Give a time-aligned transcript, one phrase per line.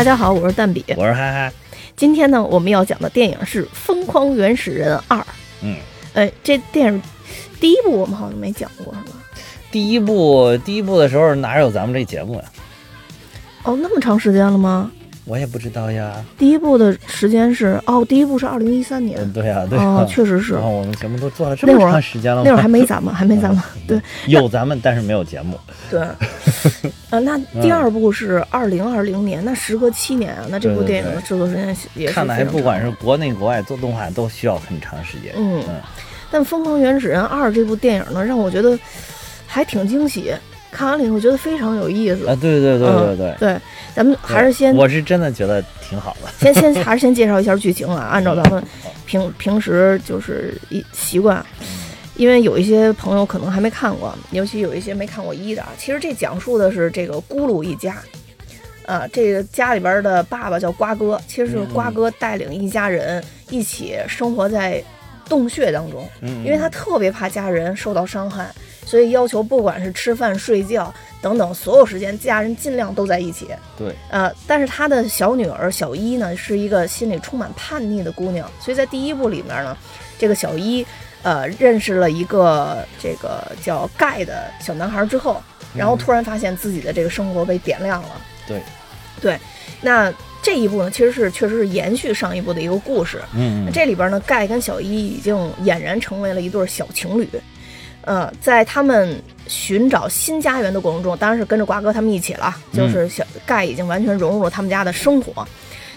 [0.00, 1.52] 大家好，我是蛋比，我是嗨嗨。
[1.94, 5.18] 今天呢，我们要讲的电影是《疯狂原始人二》。
[5.60, 5.76] 嗯，
[6.14, 7.02] 哎，这电影
[7.60, 9.18] 第一部我们好像没讲过，是吧？
[9.70, 12.44] 第一部第一部的时候哪有咱们这节目呀？
[13.64, 14.90] 哦，那么长时间了吗？
[15.30, 16.12] 我也不知道呀。
[16.36, 19.32] 第一部的时间是哦，第一部是二零一三年。
[19.32, 20.54] 对呀，对哦，确实是。
[20.54, 23.62] 然后我们节目都做了这么长时间了，那会儿还没咱们，还没咱们。
[23.86, 25.56] 对，有咱们，但是没有节目。
[25.88, 26.00] 对。
[27.10, 35.32] 呃，那第二部是二零二零年，那时隔七年啊，那这部电影的制作时间也是看来不管是国内国外做动画都需要很长时间。
[35.36, 35.62] 嗯。
[36.28, 38.76] 但《疯狂原始人二》这部电影呢，让我觉得
[39.46, 40.32] 还挺惊喜。
[40.70, 42.36] 看完了以后觉得非常有意思啊！
[42.40, 43.60] 对对对对对对，
[43.94, 46.28] 咱们还是先，我是真的觉得挺好的。
[46.38, 48.62] 先先还是先介绍一下剧情啊， 按照咱们
[49.04, 51.44] 平平时就是一习惯，
[52.16, 55.70] 因为有一些朋友可能还没看过，尤其有一些没看过一的啊。
[55.76, 57.96] 其实这讲述的是这个咕噜一家，
[58.86, 64.82] 啊，这个家里边的爸爸叫瓜哥，其实是瓜哥带领一家人一起生活在
[65.28, 66.08] 洞穴当中，
[66.44, 68.46] 因为他特别怕家人受到伤害。
[68.90, 73.46] 所以要求不管是吃饭、睡觉等等所有时间，家人尽量都在一起。
[73.78, 78.50] 对，呃，但是他的小女儿小一呢，是一个心里充满叛逆的姑娘。
[78.58, 79.76] 所以在第一部里面呢，
[80.18, 80.84] 这个小一，
[81.22, 85.40] 呃，认识了一个这个叫盖的小男孩之后，
[85.72, 88.20] 然后突然发现自己的这个生活被点亮了。
[88.48, 88.60] 对，
[89.20, 89.38] 对，
[89.80, 93.22] 那这一部呢，其实是确实是延续上一部的一个故事。
[93.36, 97.28] 嗯，这里边呢，盖跟小一已经俨然成为了一对小情侣。
[98.02, 102.56] 呃，在他们寻找新家园的过程中，当然是跟着瓜哥他们一起了。
[102.72, 105.46] 就是小盖已经完全融入了他们家的生活，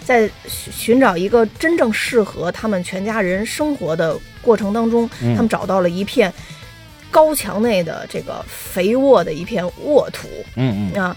[0.04, 6.30] 在寻找一个真正适合他们全家人生活的过程当中，他们找到了一片
[7.10, 10.28] 高墙内的这个肥沃的一片沃土。
[10.56, 11.16] 嗯嗯啊，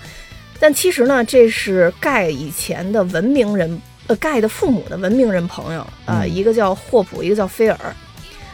[0.57, 7.77] 但其实呢，这是盖以前的文明人，呃，盖的父母的文明人朋友啊，一个叫霍普，一个叫菲尔，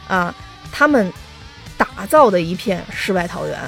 [0.08, 0.34] 啊，
[0.72, 1.14] 他们。
[1.84, 3.60] 打造的一片世外桃源，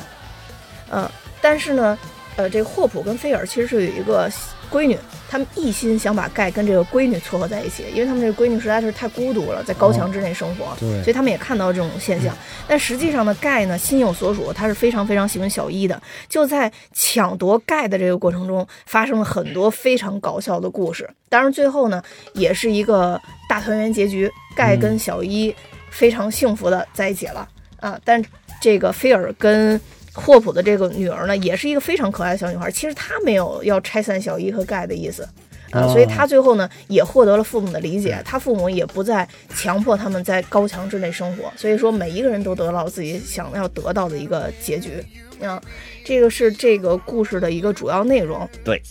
[0.89, 1.09] 嗯，
[1.41, 1.97] 但是呢，
[2.37, 4.31] 呃，这个霍普跟菲尔其实是有一个
[4.71, 4.97] 闺女，
[5.29, 12.35] 他们一心想把盖跟这个闺女撮合在一起，因为他们这个闺女实在是太孤独了，在高墙之内生活，对，所以他们也看到这种现象。
[12.67, 16.01] 但实际上呢，盖呢心有所属，他是非常非常喜欢小伊的。
[16.29, 21.09] 就在抢夺盖的这个过程中，发生了很多非常搞笑的故事。
[21.29, 22.01] 当然，最后呢，
[22.33, 25.53] 也是一个大团圆结局，盖跟小伊
[25.89, 27.47] 非常幸福的在一起了。
[27.85, 28.19] 啊，但
[28.59, 29.79] 这个菲尔跟
[30.11, 32.71] 霍普的这个女儿呢，也是一个非常可爱的小女孩。
[32.71, 35.21] 其实她没有要拆散小伊和盖的意思
[35.69, 41.53] 啊，所以她最后呢也获得了父母的理解，她父母也不再强迫他们在高墙之内生活。
[41.55, 45.05] 所以说，每一个人都得到自己想要得到的一个结局
[45.43, 45.61] 啊。
[46.03, 48.49] 这个是这个故事的一个主要内容。
[48.63, 48.81] 对，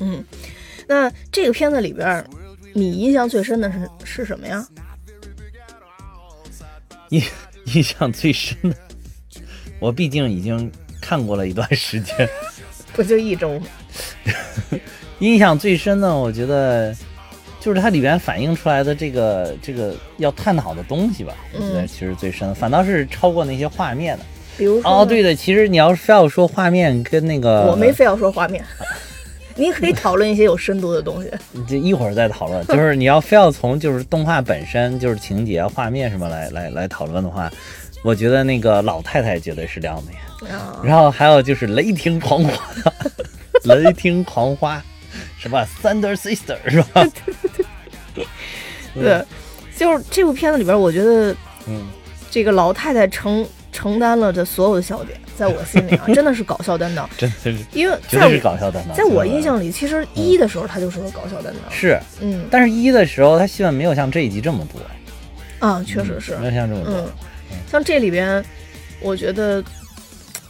[0.00, 0.24] 嗯，
[0.88, 2.24] 那这个片子里边，
[2.72, 4.66] 你印象最深的是是什么呀？
[7.10, 7.22] 印
[7.74, 8.74] 印象最深的，
[9.78, 12.28] 我毕竟已经看过了一段时间，
[12.92, 13.66] 不就一周吗？
[15.20, 16.94] 印象最深的，我觉得
[17.60, 21.32] 就是它里边反映出来的这个这个要探讨的东西吧。
[21.54, 24.24] 我觉得其实最深，反倒是超过那些画面的。
[24.58, 28.64] 比如哦，对的，其实你要是非要说画面跟那个，我没非要说画面，
[29.56, 31.30] 你可以讨论一些有深度的东西。
[31.68, 32.66] 这一会儿再讨论。
[32.66, 37.50] 就是你要非要从就是动画本身就是情节、画面什么来来来讨论的话，
[38.02, 40.18] 我觉得那个老太太绝对是亮点。
[40.82, 42.72] 然后还有就是雷霆狂花，
[43.64, 44.82] 雷霆狂花，
[45.38, 47.06] 什么 Thunder Sister 是吧？
[48.14, 48.26] 对
[48.94, 49.24] 对，
[49.76, 51.34] 就是这部片子里边，我觉得，
[51.66, 51.86] 嗯，
[52.30, 58.96] 这个老太太承承担了这所有的笑点，在我心里啊，真的是搞笑担当， 真的是，因为绝对是搞笑担当。
[58.96, 68.44] 在我印象里，其实一的时候他就是个搞笑担当，是，嗯，但是一的时候他戏份没有像这一集这么多，啊，确实是没有像这么多，嗯，像这里边，
[69.00, 69.62] 我觉得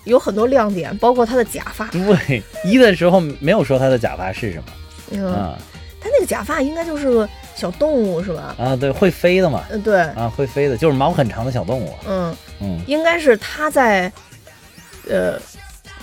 [0.05, 1.87] 有很多亮点，包括他的假发。
[1.89, 4.65] 对，一的时候没有说他的假发是什么，
[5.13, 5.59] 嗯，啊，
[6.01, 8.55] 他那个假发应该就是个小动物是吧？
[8.59, 14.11] 啊，对，会飞的嘛，嗯，对，啊，会飞的，就是毛很长的小动物，嗯嗯，应该是他在，
[15.13, 15.39] 呃，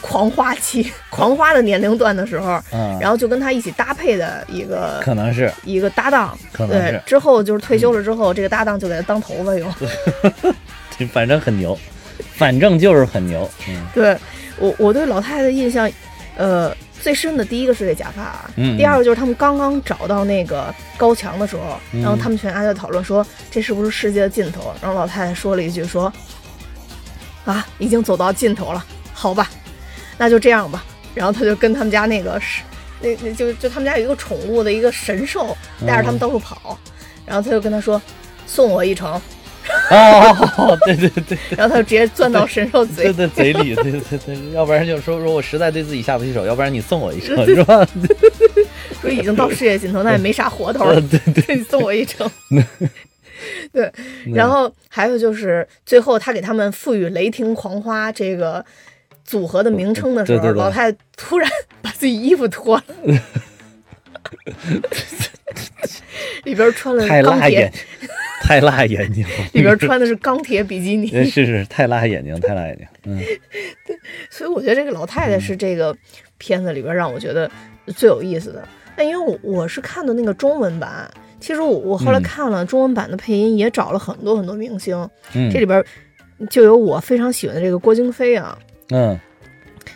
[0.02, 5.52] 狂花期、 狂花的年龄段的时候，嗯，然后就跟他一起搭配的一个，可能是。
[5.66, 6.92] 一个搭档，可能是。
[6.92, 9.74] 对，之后就是退休了之后，这个搭档就给他当头发用，
[10.98, 11.78] 对，反正很牛，
[12.36, 14.16] 反正就是很牛，嗯，对
[14.58, 15.92] 我我对老太太的印象，
[16.38, 16.74] 呃。
[17.02, 20.66] 最深的第一个是这假发啊，嗯，第二个就是他们刚刚找到那个
[20.98, 22.02] 高墙的时候，嗯。
[22.02, 24.74] 然后他们全家在讨论说这是不是世界的尽头？
[24.82, 26.12] 然后老太太说了一句说，
[27.46, 28.86] 啊，已经走到尽头了，
[29.20, 29.50] 好吧，
[30.18, 30.82] 那就这样吧。
[31.14, 32.62] 然后他就跟他们家那个是
[33.02, 36.80] 那那就就他们家有一个宠物的一个神兽，带着他们到处跑，
[37.26, 38.02] 然后他就跟他说
[38.48, 39.22] 送我一程，
[39.92, 43.12] 哦，对对对， 然后他就直接钻到神兽嘴。
[43.12, 47.86] 对对嘴里，对对对，要不然就是说说我实在对自己下不去手，要不然你送我一程 是吧？
[49.02, 52.30] 说已经到事业尽头，那也没啥活头了，对对，你送我一程。
[53.74, 53.92] 对，
[54.34, 58.64] 然后还有就是最后他给他们赋予“雷霆狂花”这个
[59.30, 61.48] 组合的名称的时候，老太太突然
[61.84, 62.84] 把自己衣服脱了，
[66.46, 67.72] 里边穿了太辣眼，，
[68.42, 73.20] 太辣眼睛了， 里边穿的是钢铁比基尼， 是是太辣眼睛，太辣眼睛，嗯。
[73.86, 73.96] 对
[74.32, 75.96] 所以我觉得这个老太太是这个
[76.40, 77.48] 片子里边让我觉得
[77.96, 78.68] 最有意思的。
[78.96, 81.08] 但因为我我是看的那个中文版，
[81.40, 82.24] 其实我我后来嗯。
[82.24, 85.52] 看了中文版的配音，也找了很多很多明星，嗯。
[85.52, 85.86] 这里边
[86.50, 88.58] 就有我非常喜欢的这个郭京飞啊。
[88.92, 89.20] 嗯，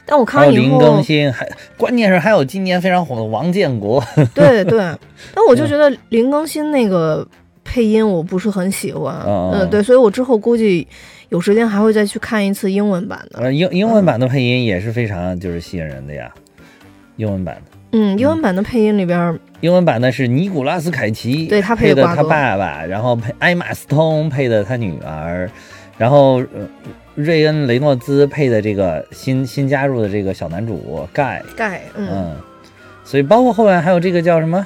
[0.06, 1.48] 但我看完以后，更新，还
[1.78, 4.04] 关键是还有今年非常火的王建国，
[4.34, 4.80] 对对，
[5.34, 5.68] 但我就嗯。
[5.68, 7.28] 觉得林更新那个
[7.63, 10.88] 配音我不是很喜欢，哦嗯，对，所以我之后估计
[11.30, 13.40] 有时间还会再去看一次英文版的。
[13.40, 16.31] 呃，英英文版的配音也是非常就是吸引人的呀，
[17.16, 17.62] 英文版的。
[17.96, 25.48] 嗯，英文版的配音里边，英文版的是尼古拉斯凯奇，对他配配的他爸爸，然后配艾玛斯通配的他女儿，
[25.98, 26.68] 然后、呃、
[27.15, 32.38] 瑞恩雷诺兹配的这个新新加入的这个小男主盖，盖，嗯，嗯，
[33.04, 34.65] 所以包括后面还有这个叫什么，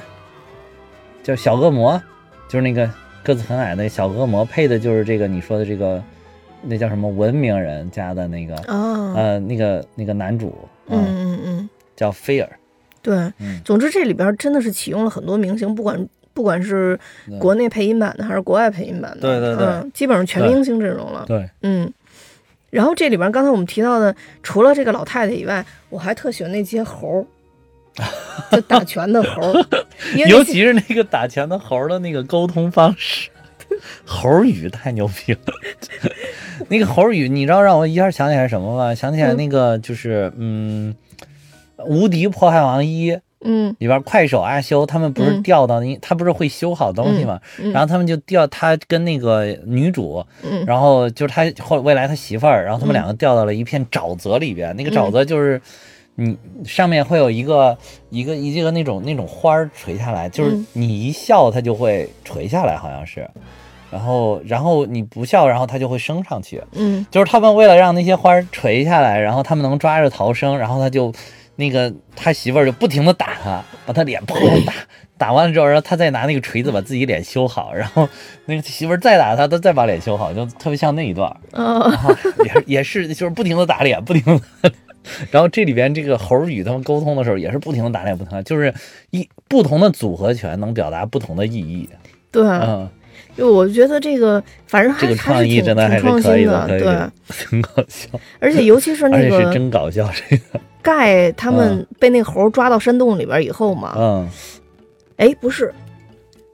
[1.22, 2.00] 叫小恶魔，
[2.48, 2.90] 就是那个
[3.22, 6.02] 个子很矮的小恶魔配的就是这个你说的这个
[6.62, 10.56] 那叫什么文明人家的那个、啊，呃那个那个男主，
[10.88, 11.40] 嗯嗯。
[11.44, 12.48] 嗯，叫菲尔，
[13.02, 13.60] 对，嗯。
[13.64, 16.98] 总之这里边真的是启用了很多明星，不管不管是
[17.38, 19.66] 国内配音版的还是国外配音版的，对对对。
[19.66, 21.92] 嗯，基本上全明星阵容了，对，嗯。
[22.70, 27.26] 然后这里边刚才我们提到的，除了这个老太太以外，我还特喜欢那些猴儿，
[28.52, 29.54] 就打拳的猴
[30.28, 33.30] 尤其是那个打拳的猴儿的那个沟通方式，
[34.04, 35.40] 猴儿语太牛逼了。
[36.68, 38.94] 那个猴儿语，你知道让我一下想起来什么吗？
[38.94, 40.94] 想起来那个就是嗯，
[41.84, 43.12] 《无敌破坏王一》
[43.42, 43.74] 嗯。
[43.78, 45.42] 里边快手阿修他们不是嗯。
[45.42, 47.40] 掉到那，他不是会修好东西嘛？
[47.58, 50.64] 嗯然后他们就掉他跟那个女主，嗯。
[50.66, 52.96] 然后就是他后未来他媳妇儿，然后他们嗯。
[52.96, 55.60] 两个掉到了一片沼泽里边，那个沼泽就是。
[56.20, 57.78] 你上面会有一个
[58.10, 60.66] 一个一个那种那种花儿垂下来，就是嗯。
[60.72, 63.24] 你一笑它就会垂下来，好像是，
[63.88, 66.60] 然后然后你不笑，然后它就会升上去。
[66.72, 67.06] 嗯。
[67.08, 71.12] 就是他们为了让那些花儿垂下来，然后他们能抓着逃生，然后他就
[71.58, 74.72] 那个他媳妇儿就不停的打他，把他脸砰打，
[75.18, 78.08] 打完了之后，然后他再拿那个锤子把自己脸修好，然后
[78.46, 81.36] 那个媳妇儿再打他，他再把脸修好，就特别像那一段
[82.44, 84.22] 也是也是就是不停的打脸，不停
[84.62, 84.72] 的。
[85.32, 88.72] 然后这里边这个猴与他们沟通的时候也是不停的打脸，不停的，就是
[89.10, 91.88] 一不同的组合拳能表达不同的意义。
[92.30, 92.88] 对，嗯，
[93.36, 98.08] 就我觉得这个反正还这个创意真的还是可以的，可以对，的，很搞笑，
[98.38, 100.60] 而且尤其是而且是那个真搞笑这个。
[100.88, 104.26] 盖他们被那个猴抓到山洞里边以后嘛，嗯，
[105.18, 105.70] 哎，不是，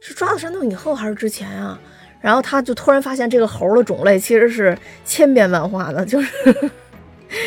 [0.00, 1.78] 是抓到山洞以后还是之前啊？
[2.20, 6.52] 然后他就突然发现这个猴的种类其实是千变万化的，就是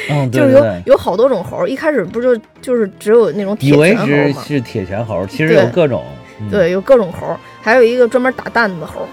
[0.09, 1.67] 嗯， 就是有有好多种猴。
[1.67, 4.43] 一开始不就就是只有那种以铁拳猴为是嘛？
[4.47, 6.05] 是铁拳猴，其实有各种。
[6.39, 9.05] 嗯，对，有各种猴，还有一个专门打蛋的猴。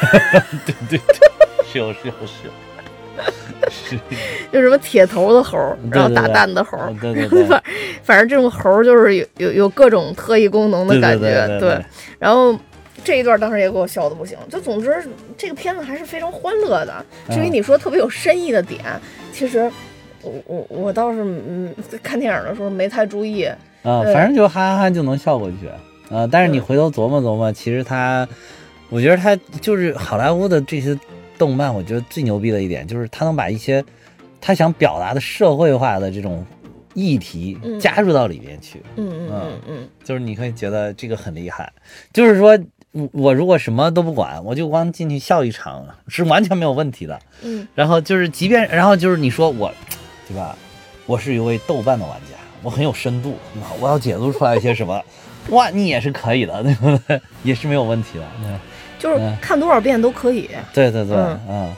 [0.64, 1.00] 对对对，
[1.70, 2.50] 是有是有是有。
[3.70, 3.98] 是，
[4.52, 5.58] 就什么铁头的猴，
[5.90, 7.62] 然后打蛋的猴，对对对，反
[8.02, 11.78] 反正这种猴就是有有有各种特异功能的感觉，对
[12.18, 12.58] 然后
[13.04, 14.36] 这一段当时也给我笑的不行。
[14.48, 14.94] 就总之
[15.36, 17.04] 这个片子还是非常欢乐的。
[17.30, 18.80] 至于嗯你说特别有深意的点，
[19.32, 19.70] 其实
[20.22, 23.44] 我我我倒是嗯看电影的时候没太注意。
[23.82, 25.68] 啊，反正就哈哈哈就能笑过去
[26.14, 26.28] 啊。
[26.30, 28.26] 但是你回头琢磨琢磨，其实他，
[28.88, 30.96] 我觉得他就是好莱坞的这些
[31.42, 33.84] 动漫，我觉得最牛逼的一点就是他能把一些
[34.40, 36.46] 他想表达的社会化的这种
[36.94, 38.80] 议题嗯加入到里面去。
[38.94, 41.72] 嗯嗯嗯嗯就是你会觉得这个很厉害，
[42.12, 42.56] 就是说
[42.92, 47.18] 我我如果什么都不管，我就光进去笑一场是完全没有问题的。
[47.42, 49.72] 嗯然后就是即便，然后就是你说我，
[50.28, 50.56] 对吧？
[51.06, 53.34] 我是一位豆瓣的玩家，我很有深度，
[53.80, 55.02] 我要解读出来一些什么，
[55.48, 57.20] 哇，你也是可以的，对不对？
[57.42, 58.24] 也是没有问题的。
[58.40, 58.52] 对
[59.02, 60.48] 就是嗯看多少遍都可以。
[60.72, 61.76] 对对对，嗯嗯。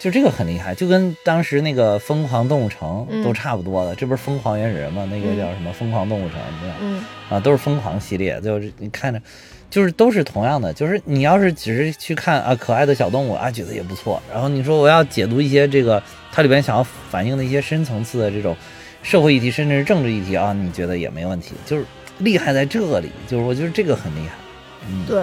[0.00, 5.06] 就这个很厉害，就跟当时那个《疯狂动物城》嗯都差不多的，这不是《疯狂原始人》吗？
[5.08, 6.76] 那个嗯叫什么《疯狂动物城》对吧？
[6.80, 9.22] 嗯啊，都是疯狂系列，就是你看着，
[9.70, 14.20] 就是都是同样的，就是你要是只是去看啊可爱的小动物啊，觉得也不错。
[14.32, 16.02] 然后你说我要解读一些这个
[16.32, 18.56] 它里边想要反映的一些深层次的这种
[19.04, 21.54] 社会议题，甚至是政治议题啊，你觉得也没问题。
[21.64, 21.84] 就是
[22.18, 24.34] 厉害在这里，就是我觉得这个很厉害。
[24.90, 25.22] 嗯，对，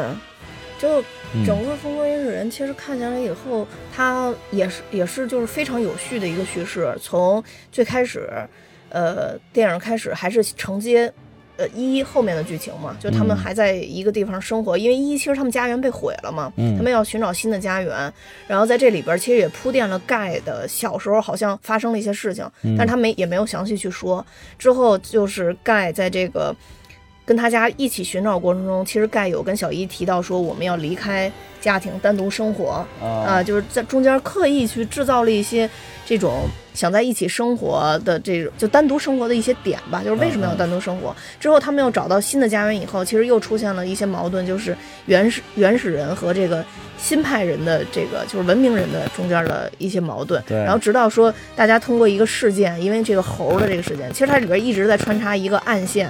[0.80, 1.46] 就嗯。
[1.46, 8.30] 整个《疯狂原始人》其实看下来以后，它也是也是就是非常有序的一个叙事，从最开始，
[8.90, 11.12] 呃，电影开始还是承接。
[11.58, 13.38] 呃，一后面的剧情嘛，就他们嗯。
[13.38, 16.78] 还在一个地方生活，因为一其实他们家园被毁了嘛，嗯。
[16.78, 18.14] 他们要寻找新的家园，
[18.48, 24.26] 然后在这里边其实也铺垫了盖的小时候好像发生了一些事情，但是他没也没有详细去说。
[24.58, 26.56] 之后就是盖在这个
[27.30, 31.32] 跟他家一起寻找过程中，其实盖有跟小一提到说我们要离开
[31.62, 35.70] 家庭，单独生活啊、啊，就是在中间刻意去制造了一些
[36.08, 41.16] 这种想在一起生活的这种就单独生活的一些点吧，就是为什么要单独生活？
[41.40, 46.66] 之后他们又找到新的家园以后，其实又出现了一些矛盾，就是原始原始人和这个
[46.98, 50.44] 新派人的这个就是文明人的中间的一些矛盾。
[50.48, 56.10] 对然后直到说大家通过一个事件，因为这个猴儿的这个事件，其实它里边一直在穿插一个暗线，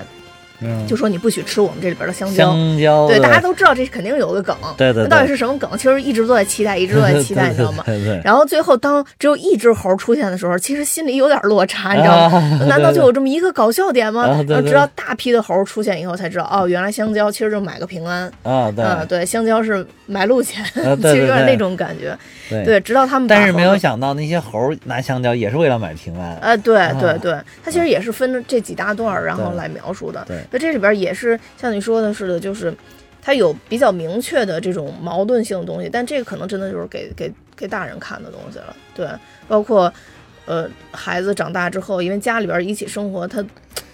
[0.62, 2.52] 嗯就说你不许吃我们这里边的香蕉。
[2.52, 5.70] 香蕉，对，大家都知道这肯定有个梗，对对对那到底是什么梗？
[5.78, 7.84] 其实一直都在期待，一直都在期待，你知道吗？
[7.88, 12.38] 对对对然后最后当只有一只猴出现的时候，其实心里有点落差，你知道吗？
[12.38, 14.24] 啊 难道就有这么一个搞笑点吗？
[14.28, 18.30] 啊对对然后直到大批的猴出现以后，才知道哦，原来香蕉其实就买个平安。
[18.44, 20.64] 啊，对嗯，对，香蕉是买路钱，
[21.02, 22.18] 其实有点那种感觉。
[22.50, 26.36] 对对，直到他们但是没有想到那些猴拿香蕉也是为了买平安。
[26.42, 30.24] 呃，对啊对对，它其实也是分着这几大段儿，然后来描述的。
[30.28, 32.74] 对那这里边也是像你说的似的，就是
[33.22, 38.76] 它有比较明确的这种矛盾性的东西，但这个可能真的就是给给给大人看的东西了。
[38.96, 39.08] 对，
[39.48, 39.94] 包括
[40.46, 43.44] 呃孩子长大之后，因为家里边一起生活，他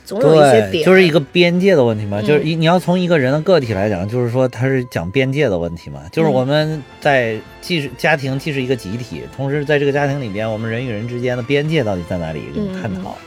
[0.05, 13.17] 总有一些对，点，就是一个边界的问题嘛，嗯就是一你要从一个人的个体来讲，就是说他是讲边界的问题嘛，就是嗯我们在既是家庭既是一个集体，同时在这个家庭里边，我们人与人之间的边界到底在哪里嗯探讨。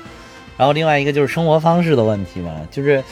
[0.59, 3.03] 然后另外一个就是生活方式的问题嘛，就是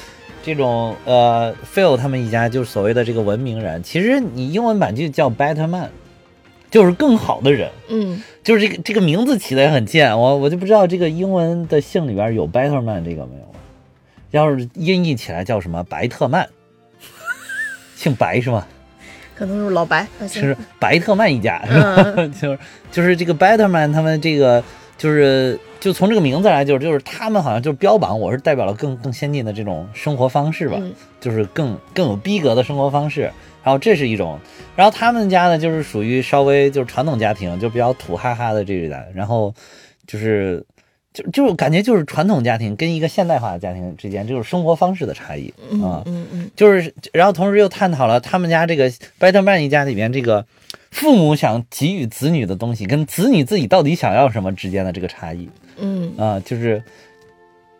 [0.43, 5.91] 这种呃，Phil 他们一家就是所谓的这个文明人，其实你英文版就叫 Better Man，
[6.71, 7.71] 就是更好的人。
[7.89, 13.55] 嗯就是这个这个名字起的也很贱，我我就不知道这个英文的姓里边有 Betterman 这个没有？
[14.33, 16.49] 要是音译起来叫什么白特曼，
[17.97, 18.67] 姓白是吗？
[19.35, 22.13] 可能是老白，啊行是白特曼一家是吧？
[22.17, 22.59] 嗯 就是
[22.91, 24.63] 就是这个 Betterman 他们这个
[24.99, 33.31] 就是就从这个名字来就是就是他们好像就是标榜我是代表了更更先进的这种生活方式吧，嗯就是更更有逼格的生活方式。
[33.63, 34.39] 然后这是一种，
[34.77, 39.53] 然后他们家呢就是属于稍微就是传统家庭，就比较土哈哈的这一代，然后
[40.07, 40.65] 就是
[41.17, 50.45] 就就感觉就是传统家庭跟一个现代化的家庭之间就是生活方式的差异嗯啊，嗯嗯就是然后同时又探讨了他们家这个 Betterman 一家里边这个
[50.91, 56.83] 父母想给予子女的东西跟子女自己到底想要什么之间的这个差异嗯啊，就是。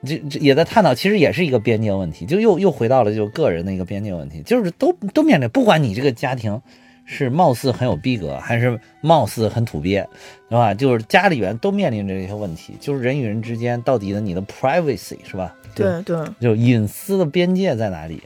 [0.05, 6.61] 这这也在探讨，其实也是一个边界问题，就又又回到了就个人的一个边界问题，就是都都面临，不管你这个家庭
[7.07, 10.07] 是貌似很有逼格，还是貌似很土鳖，
[10.51, 10.75] 对吧？
[10.75, 15.55] 就是家里边都面临着这些问题，就是人与人之间到底的你的 privacy 是吧？
[15.75, 18.23] 对对，就隐私的边界在哪里？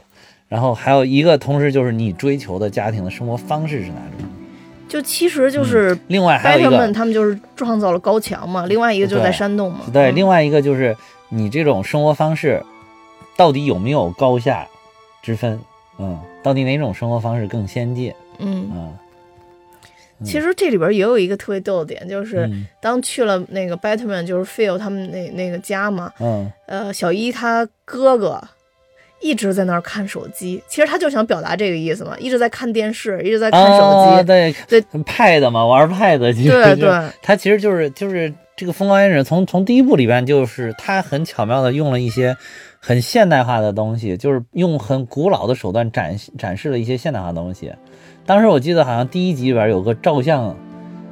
[0.49, 4.27] 然后还有一个，同时就是你追求的家庭的生活方式是哪种？
[4.89, 10.97] 就其实就是另外嗯还有一个他们就是创造了高墙嘛，另外一个就是在山洞嘛，对，嗯另外一个就是
[11.29, 12.61] 你这种生活方式
[13.37, 14.67] 到底有没有高下
[15.21, 15.57] 之分？
[15.97, 18.13] 嗯，到底哪种生活方式更先进？
[18.41, 18.71] 嗯。
[18.73, 18.97] 嗯，
[20.23, 22.67] 其实这里边也有一个特别逗的点，就是嗯。
[22.79, 28.39] 当去了那个 Batman，就是 Phil 他们那那个家嘛，嗯，呃，小一他哥哥
[29.19, 37.09] 一直在那儿看手机，其实他就想表达这个意思嘛，一直在看电视，一直在看手啊，机，对对，Pad 嘛，玩 Pad，对对。
[37.23, 42.37] 他其实就是就是这个《疯狂原始人》从从第一部里边，就是他很巧妙的用了一些
[42.79, 47.71] 很现代化的东西，就是用很古老的手段展展示了一些现代化的东西。
[48.31, 50.55] 当时我记得好像第一集里边有个照相，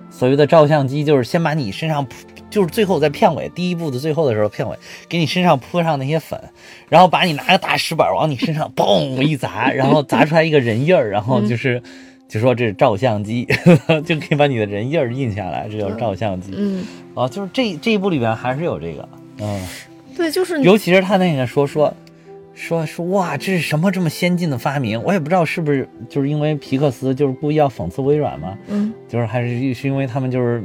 [0.09, 2.13] 所谓的照相机，就是先把你身上铺，
[2.49, 4.77] 就是最后在片尾第一部的最后的时候，片尾
[5.09, 6.41] 给你身上铺上那些粉，
[6.88, 11.83] 然后把你拿个大石板往你身上嘣一砸，然后砸出来一个人印儿，然后就是。
[12.29, 13.45] 就说这是照相机，
[14.05, 16.53] 就可以把你的人印儿印下来，这就是照相机。
[16.55, 16.85] 嗯，
[17.15, 19.09] 啊，就是这这一部里边还是有这个，
[19.39, 19.67] 嗯，
[20.15, 21.91] 对，就是尤其是他那个说说
[22.59, 25.01] 说说哇，这是什么这么先进的发明？
[25.01, 30.61] 我也不知道是不是就是因为皮克斯就是故意要讽刺微软嘛，嗯就是还是是因为他们就是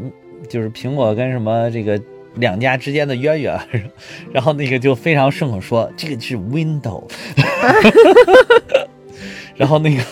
[0.49, 2.01] 就是苹果跟什么这个
[2.35, 3.57] 两家之间的渊源，
[4.33, 7.05] 然后那个就非常顺口说这个是 Window，
[9.55, 10.03] 然后那个。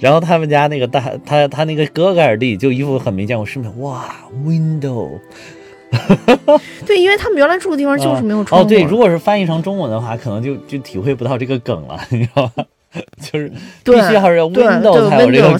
[0.00, 5.18] 然后他们家那个大他他那个哥哥尔弟就一副很没见过世面，哇，Window，
[6.86, 8.66] 对，因为他们原来住的地方就是没有窗户。
[8.66, 12.64] 哦，对，如果是翻译成中文的话，可能就就体会不到这个梗了， 你知道吧？
[13.20, 13.52] 就是
[13.84, 15.58] 必须还是 Windows 才有这个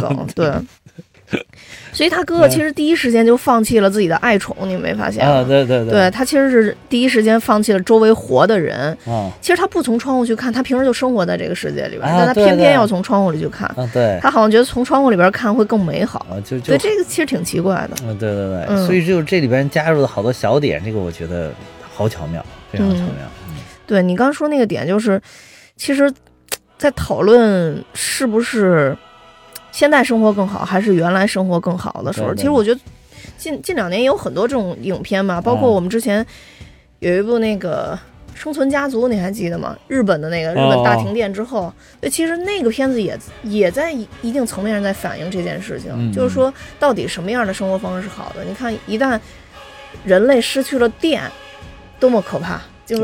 [0.00, 0.50] 梗，对。
[1.92, 5.28] 所以他哥哥其实第一时间就放弃了自己的爱宠，你没发现？
[5.28, 8.96] 啊，对对对，他其实是第一时间放弃了周围活的人。
[9.04, 13.68] 啊，其实他不从窗户去看，他平时就生活在这个世界里边，但他偏偏要从窗户里去看。
[13.76, 16.26] 啊，对，他好像觉得从窗户里边看会更美好。
[16.30, 17.96] 啊，就对这个其实挺奇怪的。
[18.04, 21.52] 嗯，对对对，所以就这里边加入了好多小点，这个我觉得
[21.94, 23.30] 好巧妙，非常巧妙。
[23.48, 23.56] 嗯，
[23.86, 25.20] 对你刚说那个点，就是
[25.76, 26.10] 其实，
[26.78, 28.96] 在讨论是不是。
[29.72, 32.34] 现在生活更好还是原来生活更好的时候？
[32.36, 32.80] 其实我觉得
[33.38, 36.24] 近近两年也有很多这种影片嘛，包括我们之前
[37.00, 37.98] 有一部那个
[38.40, 39.76] 《生存家族》，你还记得吗？
[39.88, 48.44] 日本的那个日本大停电之后，对，其实那个片子也也在一定层面上在反映这件事情，就是说到底什么样的生活方式是好的？
[48.44, 49.18] 你看，一旦
[50.04, 51.22] 人类失去了电，
[51.98, 52.60] 多么可怕！
[52.84, 52.96] 就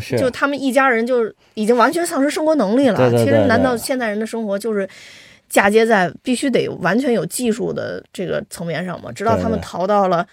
[0.00, 3.10] 是就他们一家人就已经完全丧失生活能力了。
[3.10, 4.88] 其实，难道现代人的生活就是？
[5.48, 10.26] 嫁接在必须得完全有技术的这个层面上嘛，直到他们逃到了，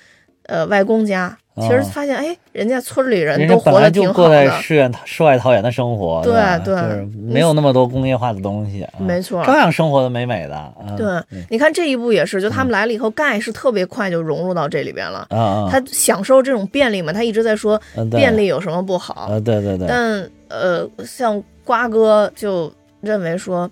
[0.48, 4.48] 呃，外公家，其实发现，哎，人家村里人都活得挺好的。
[4.48, 6.34] 在世外世外桃源的生活，对
[6.66, 6.76] 对，
[7.16, 10.74] 没有那么多工业化的东西，没错，照样生活的美美的。
[10.98, 15.28] 对，你看这一步也是，就他们来了以后，盖是特别快就融入到这里边了。
[15.70, 19.30] 他享受这种便利嘛，他一直在说便利有什么不好？
[19.42, 19.88] 对对对。
[19.88, 23.70] 但呃，像瓜哥就认为说。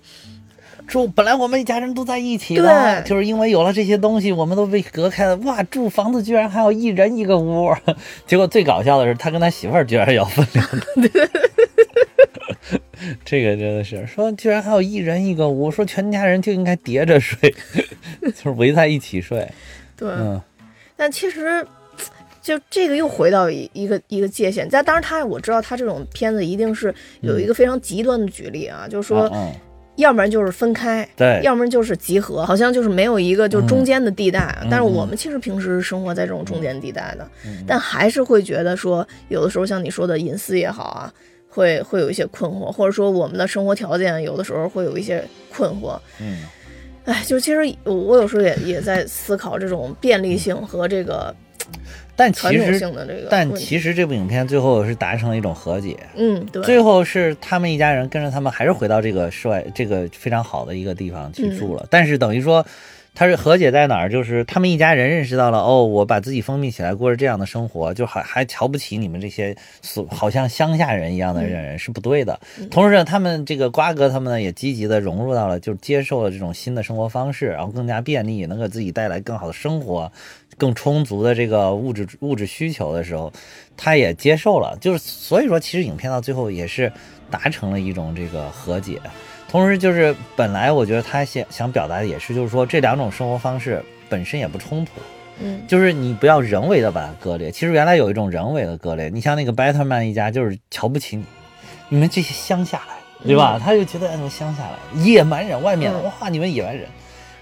[0.90, 5.36] 住本来我们一家人都在一起的，就是因为有了这些东西，我们都被隔开了。
[5.36, 7.72] 哇，住房子居然还有一人一个屋，
[8.26, 10.84] 结果最搞笑的是，他跟他媳妇儿居然要分两个。
[13.24, 17.54] 这个真的是说，居然还有一人一个屋，说全家人就应该叠着睡，
[18.20, 19.48] 就是围在一起睡。
[19.96, 20.12] 对，
[20.96, 21.64] 但其实
[22.42, 24.68] 就这个又回到一一个一个界限。
[24.68, 29.30] 但当然，他我知道他这种片子一定是有一个非常极端的举例啊，就是说。
[29.96, 34.56] 要不然就是分开，对，要不然就是集合，好像就是没有一个就中间的地带。
[34.70, 37.28] 但是我们其实平时生活在这种中间地带的，
[37.66, 41.12] 但还是会觉得说，有的时候像你说的隐私也好啊，
[41.48, 45.22] 会会有一些困惑，或者说我们的生活条件有的时候会有一些
[45.54, 45.98] 困惑。
[46.20, 46.44] 嗯，
[47.04, 51.34] 哎，就其实我有时候也也在思考这种便利性和这个。
[52.20, 52.78] 但其实，
[53.30, 55.96] 但其实这部影片最后是达成了一种和解。
[56.16, 56.62] 嗯，对。
[56.62, 61.86] 最后是他们一家人跟着他们，还是回到这个室外这个非常好的一个地方去住了。
[61.88, 62.66] 但是等于说，
[63.14, 64.10] 他是和解在哪儿？
[64.10, 72.38] 就是他们一家人认识到了，哦，我把自己封闭起来，过着这样的生活，就还还瞧不起你们这些所好像乡下人一样的人是不对的。
[72.70, 80.12] 同时呢，他们这个瓜哥他们呢也积极的融入到了，就接受了这种新的生活方式，然后更加便利，能给自己带来更好的生活。
[80.60, 83.32] 更充足的这个物质物质需求的时候，
[83.78, 86.92] 他也接受了，就是所以说，其实影片到最后也是
[87.30, 89.00] 达成了一种这个和解。
[89.48, 94.92] 同时，就是本来我觉得他想想表达的也是，就是说这两种生活方式本身也不冲突，
[95.40, 97.50] 嗯，就是你不要人为的把它割裂。
[97.50, 101.24] 其实原来有一种人为的割裂，你像那个白特曼一家就是瞧不起你，
[101.88, 103.58] 你们这些乡下来，对吧？
[103.58, 106.86] 他就觉得那种乡下来野蛮人，外面哇，你们野蛮人。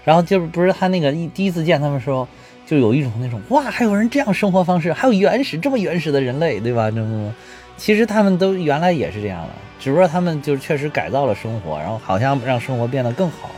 [0.05, 2.25] 然后就是不是他那个一第一次见他们时候。
[2.69, 6.91] 就有一种那种哇，还有人这样生活方式，还有原始这么原始的人类，对吧？
[6.91, 7.33] 这么，
[7.77, 13.49] 其实他们都原来也是这样的，只不过他们就是确实改造了生活，然后好像让生活变得更好。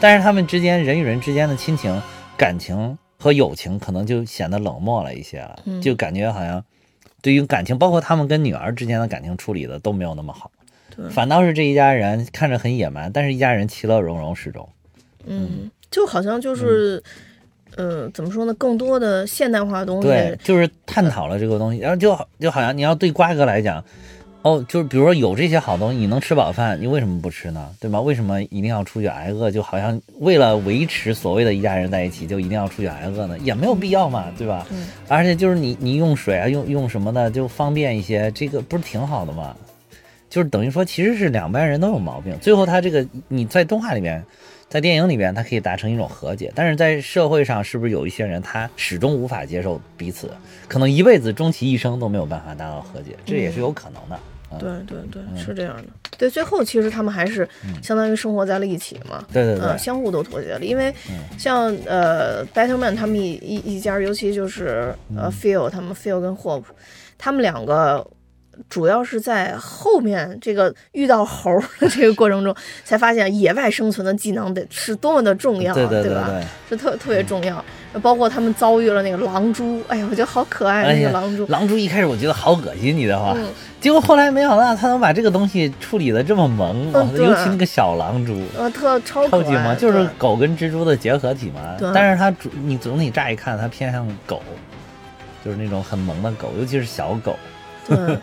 [0.00, 2.00] 但是他们之间人与人之间的亲情、
[2.38, 6.64] 感情和友情，可能就显得冷漠了一些了，就感觉好像
[7.20, 10.50] 对于感情，包括他们跟女儿之间的感情处理的都没有那么好。
[10.96, 14.66] 对，反倒是这一家人看着很野蛮，但是一家人其乐融融始终。
[15.26, 16.96] 嗯，就好像就是。
[16.96, 17.12] 嗯，
[18.12, 18.54] 怎么说呢？
[18.54, 21.80] 更多的现代化的东西，对，就是探讨了这个东西。
[21.80, 23.84] 然后就好，就好像你要对瓜哥来讲，
[24.42, 27.68] 哦，就是比如说有这些好东西，你能吃饱饭，你为什么不吃呢？
[27.78, 28.00] 对吧？
[28.00, 29.50] 为什么一定要出去挨饿？
[29.50, 33.38] 就好像为了维持所谓的一家人在一起，就一定要出去挨饿呢？
[33.38, 34.66] 也没有必要嘛，对吧？
[34.70, 34.88] 嗯。
[35.06, 39.54] 而且就是你你用水啊，用用什么的就方便一些，这个不是挺好的吗？
[40.28, 42.36] 就是等于说，其实是两边人都有毛病。
[42.40, 44.24] 最后他这个你在动画里面。
[44.68, 50.30] 在电影里边，他可以达成一种和解，但是在社会上，是不是有一些人他始终无法接受彼此，
[50.68, 54.20] 可能一辈子、终其一生都没有办法达到和解，这也是有可能的。
[54.58, 55.84] 对对对，是这样的。
[56.16, 57.46] 对，最后其实他们还是
[57.82, 59.22] 相当于生活在了一起嘛。
[59.30, 60.64] 对对对，相互都妥协了。
[60.64, 60.90] 因为
[61.36, 66.64] 像呃 Battleman 他们一一一家，尤其就是呃，Phil 他们，Phil 跟 Hope，
[67.18, 68.06] 他们两个
[68.68, 76.28] 主要是在后面这个遇到猴的这个过程中， 才发现野外生存的技能得是多么的重要，对对对吧？
[76.30, 77.64] 对是特特别重要。
[78.02, 81.46] 包括他们遭遇了那个狼蛛，哎呀，我觉得好可爱那个狼蛛。
[81.46, 83.34] 狼蛛一开始我觉得好恶心，你知道吗？
[83.36, 83.46] 嗯
[83.80, 88.42] 结果后来没想到他能把这个东西处理的这么萌，尤其那个小狼蛛。
[88.56, 91.88] 呃，特超，超级萌，就是狗跟蜘蛛的结合体嘛对。
[91.94, 94.42] 但是它主你总体乍一看，它偏向狗，
[95.44, 97.36] 就是那种很萌的狗，尤其是小狗。
[97.86, 97.96] 对，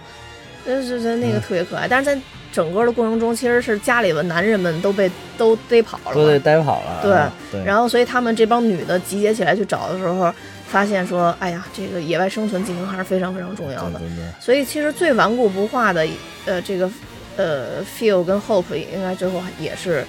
[0.65, 1.87] 就是觉得那个特别可爱。
[1.87, 2.19] 但是在
[2.51, 6.99] 整个的过程中，其实是家里的男人们都被都逮跑了，都得逮跑了。
[7.01, 10.33] 对啊对，然后，所以他们这帮女的集结起来去找的时候，
[10.67, 13.99] 发现说，哎呀，这个野外生存技能还是非常非常重要的。
[13.99, 16.07] 对对对所以其实最顽固不化的，
[16.45, 16.89] 呃，这个
[17.35, 20.05] 呃，feel 跟 Hope 应该最后也是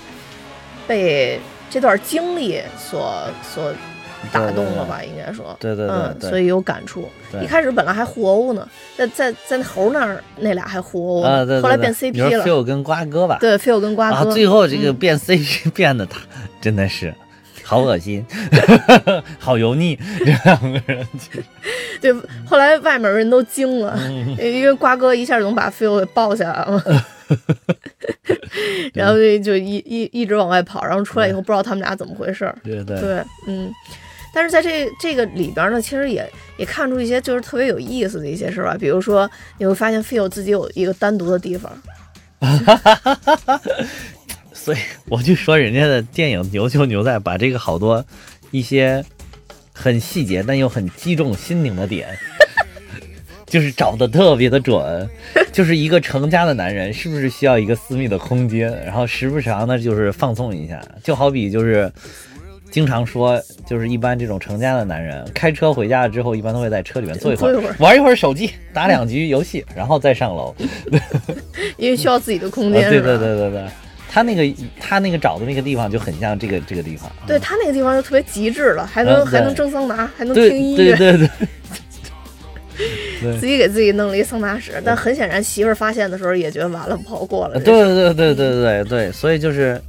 [0.87, 3.75] 被这段经历所所
[4.33, 5.03] 打动了吧？
[5.05, 7.09] 应该说，对对对嗯，对所以有感触。
[7.43, 11.23] 一开始本来还互殴呢，在在在那猴那儿那俩还互殴
[11.63, 12.45] 后来变 CP 了。
[12.45, 16.21] Phil 跟瓜哥吧，对，Phil 跟瓜啊，哥，最后这个嗯变 CP 变的他
[16.61, 17.13] 真的是
[17.63, 18.25] 好恶心，
[19.39, 21.07] 好油腻， 这两个人
[22.01, 22.13] 对，
[22.47, 26.83] 后来外面人都惊了，嗯因为瓜哥一下就能把 Phil 给抱下来了，
[28.95, 32.57] 然后就就一一一直往外跑，然后出来以后不知道他们俩怎么回事儿。
[32.63, 33.73] 对对对，嗯，
[34.37, 41.73] 但是在这这个里边呢，其实也也看出一些就是特别有意思的一些事儿吧，比如说你会发现 Phil 自己有一个单独的地方，
[44.53, 44.77] 所以
[45.09, 48.05] 我就说人家的电影牛就牛在把这个好多
[48.51, 49.03] 一些
[49.73, 52.07] 很细节但又很击中心灵的点，
[53.49, 55.09] 就是找的特别的准。
[55.51, 61.91] 就是一个成家的男人是不是需要一个私密的空间，然后时不常的就是放松一下，就好比就是。
[62.71, 70.55] 经常说，就是一般这种成家的男人，开车回家了之后，一般都会在车里面坐一会儿玩一会儿手机，打两局游戏，然后再上楼。
[71.77, 73.67] 因为需要自己的空啊，间， 对对对对对，
[74.11, 77.11] 他那个他那个找的那个地方就很像这个这个地方。
[77.27, 81.29] 对他那个地方就特别极致了，还能、嗯还能蒸桑拿，还能听音乐，对对对，
[83.23, 84.83] 对 自己给自己弄了一桑拿室。
[84.85, 87.59] 但很显然，媳妇儿发现的时候也觉得完了，不好过了。
[87.61, 89.81] 对对对对对对对，所以就是，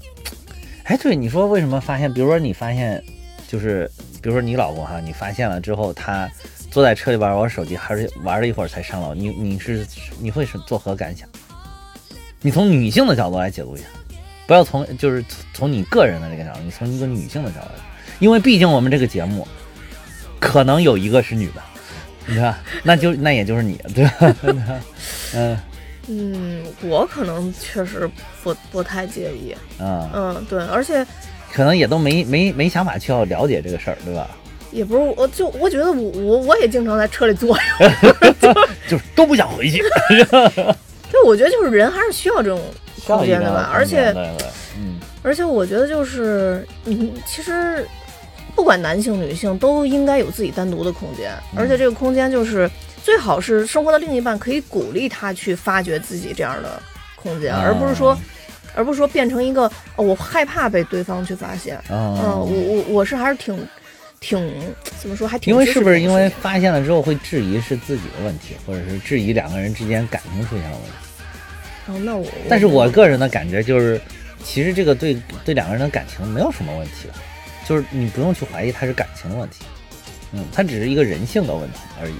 [0.88, 2.12] 哎，对，你说为什么发现？
[2.12, 3.04] 比如说你发现，
[3.46, 6.30] 就是比如说你老公哈，你发现了之后，他
[6.72, 9.86] 坐在车里边玩手机，还是玩了一会儿才上楼，你你是
[10.18, 11.28] 你会是作何感想？
[12.40, 13.86] 你从女性的角度来解读一下，
[14.46, 15.24] 不要从就是
[15.54, 17.72] 从你个人的这个角度，你从一个女性的角度，
[18.20, 19.46] 因为毕竟我们这个节目
[20.40, 21.62] 可能有一个是女的，
[22.28, 24.36] 你看，那就那也就是你，对吧？
[25.36, 25.58] 嗯
[26.08, 28.10] 嗯，我可能确实
[28.44, 29.56] 不不太介意。
[29.80, 31.06] 嗯，嗯，对，而且
[31.52, 34.30] 可能也都没没没想法去要了解这个事儿，对吧？
[34.72, 37.64] 也不是，我就我觉得我我我也经常在车里坐呀。
[38.88, 39.82] 就是都不想回去，
[41.12, 42.60] 对，我觉得就是人还是需要这种
[43.06, 44.14] 空间的吧，而且
[44.78, 47.86] 嗯，而且我觉得就是，嗯，其实
[48.56, 51.60] 不管男性女性都应该有自己单独的空间，嗯。
[51.60, 52.70] 而且这个空间就是
[53.08, 56.84] 最好是生活的另一半可以鼓励他去发掘自己这样的
[57.16, 58.18] 空间，啊而不是说，
[58.76, 59.64] 而不是说变成一个、
[59.96, 61.82] 哦、我害怕被对方去发现。
[61.90, 63.66] 嗯，嗯我我我是还是挺
[64.20, 64.38] 挺
[65.00, 70.92] 怎么说，还挺因为是不是因为发现了之后会质疑是自己的问题，或者是质疑两个人之间感情出现了问题？
[71.88, 74.02] 哦，那我但是我个人的感觉就是，
[74.44, 77.14] 其实这个对对两个人的感情没有什么问题的，
[77.66, 79.64] 就是你不用去怀疑他是感情的问题，
[80.34, 82.16] 嗯，他只是一个人性的问题而已。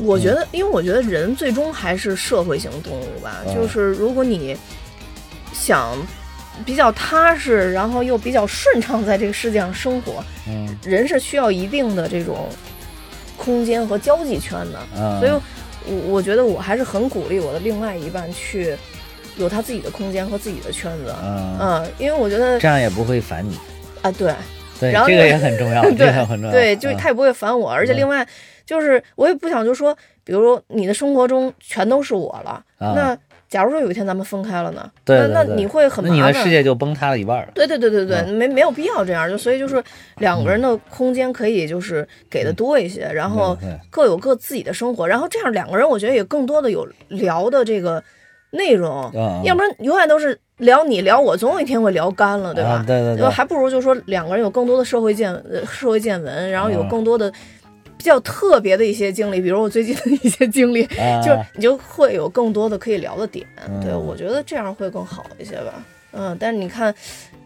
[0.00, 3.42] 我觉得，因为我觉得人最终还是社会型动物吧。
[3.46, 4.56] 嗯就是如果你
[5.52, 5.96] 想
[6.64, 12.48] 比较踏实，然后又比较顺畅在这个世界上生活，嗯人是需要一定的这种
[13.36, 14.78] 空间和交际圈的。
[14.96, 15.30] 嗯，所以
[15.86, 18.76] 我，我觉得我还是很鼓励我的另外一半去
[19.36, 21.14] 有他自己的空间和自己的圈子。
[21.22, 23.58] 嗯，嗯，因为我觉得这样也不会烦你。
[24.02, 24.32] 啊，对，
[24.80, 26.52] 对，然后这个也很重要， 这对个很重要。
[26.52, 28.26] 对，就嗯他也不会烦我，而且嗯另外
[28.66, 33.16] 就是我也不想就说，比如说你的生活中全都是我了，啊那
[33.48, 36.32] 假如说有一天咱们分开了呢，对对对那那你会很麻烦。
[36.32, 37.52] 的世界就崩塌了一半了。
[37.54, 39.82] 对对对对对，嗯没没有必要这样，就所以就是
[40.16, 43.56] 两个人的空间可以就是给的多一些，然后
[43.88, 48.02] 各有各自己的生活，然后这样两个人我觉得也更多的有聊的这个
[48.50, 52.70] 内容，嗯，要不然永远都是聊你聊我，总有一天会聊干了，对吧？
[52.70, 57.36] 啊对对对还不如就说两个人有更多的社会见呃社会见闻，然后有嗯更多的比
[58.06, 63.46] 较特别的一些经历，比如我最近的一些经历，啊 就是你就会有更多的可以聊的点。
[63.82, 65.74] 对嗯我觉得这样会更好一些吧。
[66.12, 66.94] 嗯，但是你看，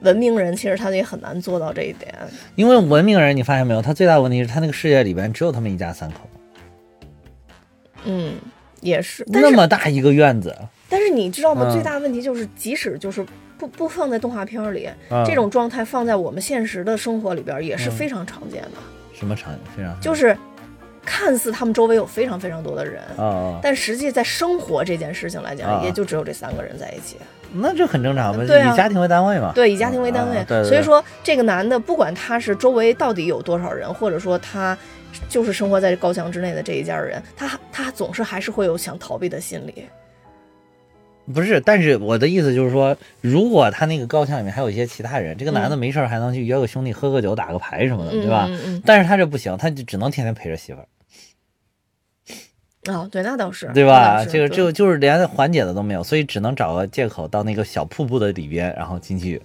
[0.00, 2.14] 文明人其实他也很难做到这一点。
[2.54, 6.20] 因为文明人，你发现没有，他最大的问题是他那个世界里边只有他们一家三口。
[8.04, 8.34] 嗯，
[8.80, 10.54] 也是，那么大一个院子。
[10.88, 11.66] 但是你知道吗？
[11.68, 13.26] 嗯最大的问题就是，即使就是
[13.58, 18.70] 不不放在动画片里，啊这种状态放在我们现实的生活里边也是非常常见的。
[19.12, 20.36] 什么场景非常就是
[21.10, 27.16] 看似他们周围有非常非常多的人，啊啊，但实际在生活这件事情来讲，啊也就只有这三个人在一起。
[27.52, 29.50] 那这很正常嘛，以家庭为单位嘛。
[29.52, 34.78] 对，以家庭为单位，所以说这个男的不管他是周围到底有多少人，或者说他
[35.28, 39.84] 就是生活在高墙之内的这一家人，他他总是还是会有想逃避的心理。
[41.34, 48.48] 不是，但是我的意思就是说，如果他那个高墙里面还有一些其他人，这个男的没事还能去约个兄弟喝个酒、打个牌什么的，嗯对吧？
[48.86, 50.99] 但是他这不行，他就只能天天陪着媳妇儿，嗯，
[52.88, 54.16] 哦，对，那倒是，对吧？
[54.16, 59.40] 倒是对这个就就是连缓解的都没有，所以只能找个借口到那个小瀑布的里边，然后进去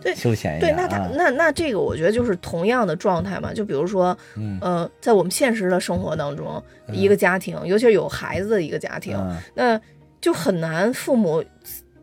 [0.00, 0.66] 对休闲一下。
[0.66, 6.62] 对，那他啊那那这个我觉得就是同样的状态嘛，就比如说，嗯呃，在我们现实的生活当中，
[6.92, 9.80] 一个家庭，尤其是有孩子的一个家庭，嗯那
[10.20, 11.44] 就很难父母，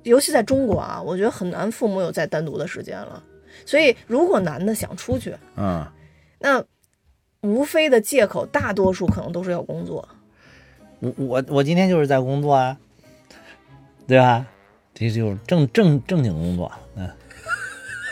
[0.04, 3.24] 尤其在中国啊，我觉得很难父母有再单独的时间了。
[3.66, 5.86] 所以，如果男的想出去，嗯，
[6.40, 6.62] 那
[7.42, 10.08] 无非的借口，大多数可能都是要工作。
[10.99, 12.77] 我我我今天就是在工作啊，
[14.08, 14.45] 对吧？
[14.93, 17.10] 这就是正正正经工作，嗯，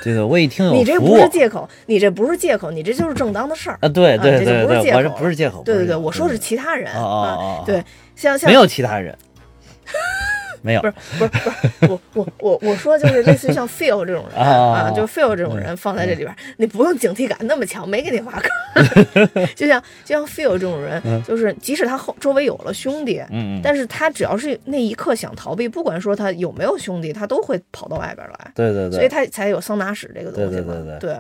[0.03, 3.77] 对的，我一听有你这不是借口，你这不是借口，你这就是正当的事儿。
[3.81, 7.81] 啊，对对对对，我这不是借口对对对，我说是其他人哦哦啊哦，对，
[8.15, 9.17] 像像没有其他人，
[10.63, 11.30] 没有不是不是
[11.82, 19.45] 不是，我我我我说就是类似于像 feel 这种人啊就 feel 这种人放在这里边儿，你不用警惕感那么强，没给你挖坑。
[19.56, 30.73] 就像就像 feel 这种人，就是即使他后周围有了兄弟，嗯嗯，但是他只要是那一刻想逃避，不管说他有没有兄弟，他都会跑到外边来，对对所以，他才有桑拿室这个东西嘛。
[30.73, 31.17] 对对对对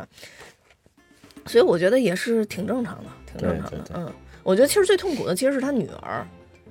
[1.45, 3.77] 所以我觉得也是挺正常的，挺正常的。
[3.77, 4.11] 对对对嗯，
[4.43, 6.25] 我觉得其实最痛苦的其实是他女儿。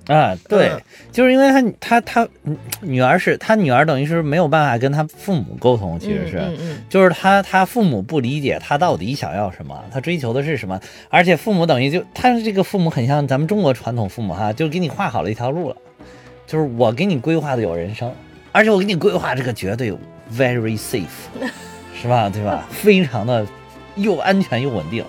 [0.07, 6.37] 啊，对嗯，就是因为他他他嗯女儿是他女儿，等于是没有办法跟他父母沟通，其实是。
[6.39, 15.75] 嗯嗯就是他，他父母不理解他到底想要什么，他追求的是什么，而且父母等于就他这个父母很像咱们中国传统父母哈，就给你画好了一条路了，
[16.45, 18.13] 就是我给你规划的有人生，
[18.51, 19.91] 而且我给你规划这个绝对
[20.35, 21.07] very safe，
[21.95, 22.29] 是吧？
[22.29, 22.67] 对吧？
[22.69, 23.45] 非常的
[23.95, 25.05] 又安全又稳定，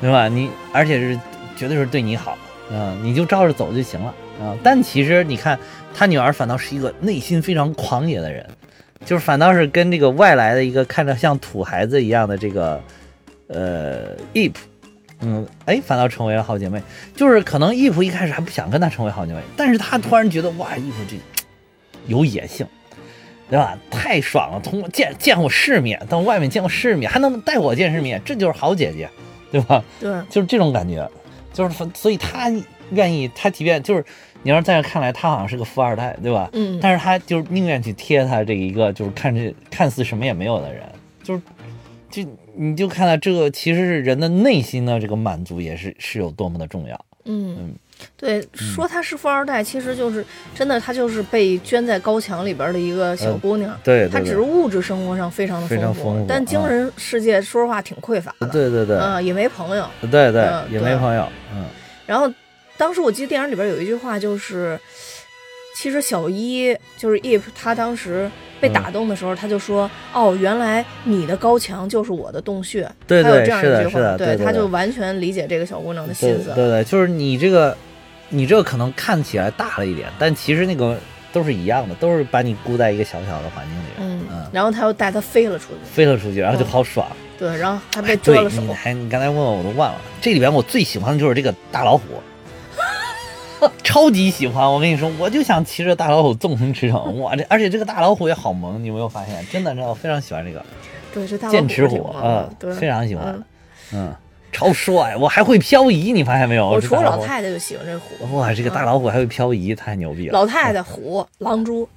[0.00, 0.26] 对吧？
[0.26, 1.18] 你而且是
[1.56, 2.36] 绝对是对你好，
[2.72, 4.56] 嗯，你就照着走就行了啊。
[4.62, 5.58] 但其实你看，
[5.94, 8.46] 他女儿反倒是一个内心非常狂野的人。
[9.04, 12.80] 就是反倒是跟这个外来的一个看着像土孩子一样的这个
[13.48, 14.54] 呃 Eve，
[15.18, 16.80] 嗯，哎，反倒成为了好姐妹。
[17.16, 21.16] 就是可能 Eve 一开始还不想跟她成为好姐妹，但是她突然觉得哇，Eve 这
[22.06, 22.64] 有野性，
[23.50, 23.76] 对吧？
[23.90, 29.10] 太爽了，通过见见过世面，到外面见过世面，还能带我见世面，这就是好姐姐，
[29.50, 29.82] 对吧？
[29.98, 31.10] 对，就是这种感觉，
[31.52, 32.48] 就是所以她
[32.92, 34.04] 愿意，他即便就是
[34.42, 36.48] 你要是在这看来，他好像是个富二代，对吧？
[36.52, 40.82] 嗯，但是他就是宁愿去贴他这一个就是看这看似什么也没有的人，
[41.22, 41.42] 就是
[42.10, 42.22] 就
[42.54, 47.04] 你就看到这个其实是人的内心的这个满足也是是有多么的重要。
[47.24, 47.72] 嗯，
[48.16, 50.24] 对，说她是富二代，其实就是
[50.56, 53.78] 真的，她就是被圈在高墙里边的一个小姑娘。
[53.84, 56.26] 对她只是物质生活上非常的非常富，丰富。
[56.28, 58.48] 但精神世界说实话挺匮乏的。
[58.48, 59.86] 对对对，嗯，也没朋友。
[60.10, 61.64] 对对也没朋友，嗯。
[62.04, 62.28] 然后
[62.76, 64.78] 当时我记得电影里边有一句话，就是
[65.76, 68.30] 其实小一就是 if 他当时
[68.60, 76.46] 被打动的时候，他就说：“哦，原来你的高墙就是我的洞穴。”对对他有这样是的是一句话，的对他就完全理解这个小姑娘的心思。
[76.46, 77.76] 对对对，就是你这个
[78.28, 80.98] 你这个可能看起来大了一点，但其实那个
[81.32, 87.06] 都是一样的，都是把你孤在一个小小的环境里，嗯嗯，然后他又带她飞了出去，飞了出去，然后就嗯好爽。
[87.38, 88.60] 对，然后还被哎 对遮了手。
[88.60, 92.04] 你还你刚才问我我都忘了，这里边我最喜欢的就是这个大老虎，
[93.82, 94.70] 超级喜欢。
[94.70, 97.10] 我跟你说，我就想骑着大老虎纵横驰骋。
[97.20, 99.44] 哇，这而且这个大老虎也好萌，你有没有发现？
[99.50, 100.64] 真的，真的，我非常喜欢这个
[101.12, 103.44] 对，这大老剑齿虎啊萌的，对，非常喜欢嗯。
[103.94, 104.14] 嗯，
[104.50, 106.68] 超帅，我还会漂移，你发现没有？
[106.68, 110.32] 我除了老太太就喜欢这虎，哇，这个大老虎还会漂移，太牛逼了。
[110.32, 111.88] 老太太、虎、狼蛛，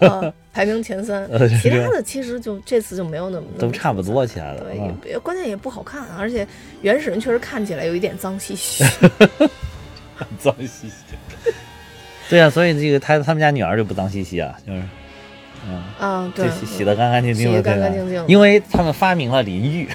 [0.00, 1.48] 啊， 排名前三呃。
[1.48, 4.60] 其他的其实就这次就没有那么都差不多其他的。
[4.60, 6.46] 对，嗯关键也不好看，而且
[6.82, 8.84] 原始人确实看起来有一点脏兮兮。
[10.38, 10.92] 脏兮兮。
[12.28, 14.82] 对啊，所以这个他他们家女儿就不脏兮兮啊，就是，
[15.68, 19.88] 嗯，啊，对就，洗洗的干干净净的，干干净净的因为他们发明了淋浴，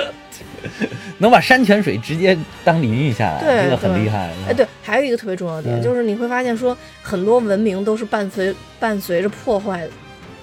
[1.16, 4.30] 能把山泉水直接当淋浴下来，对这个很对厉害。
[4.48, 9.88] 哎，对，还有一个特别重要的点，嗯就是你会发现说，很多文明都是伴随伴随着破坏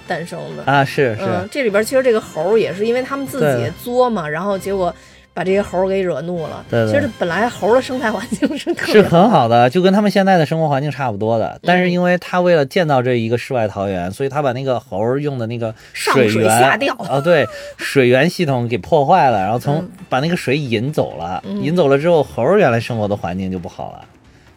[0.08, 0.64] 诞生的。
[0.64, 4.92] 啊，是是，嗯，这里边其实这个猴儿也是因因为他们自己对作嘛，然后结果。
[5.38, 6.64] 把这些猴儿给惹怒了。
[6.68, 11.60] 对对其实本来猴儿的生态环境 是特是很好的，就跟他们现在的生活环境差不多的。
[11.62, 17.46] 但是因为他为了建造这一个世外桃源，所以他把那个猴儿用的那个上水水源下掉啊，对，
[17.76, 24.04] 水源系统给破坏了，然后从嗯把那个水引走了，嗯引走了之后，猴儿原来生活的环境就不好了，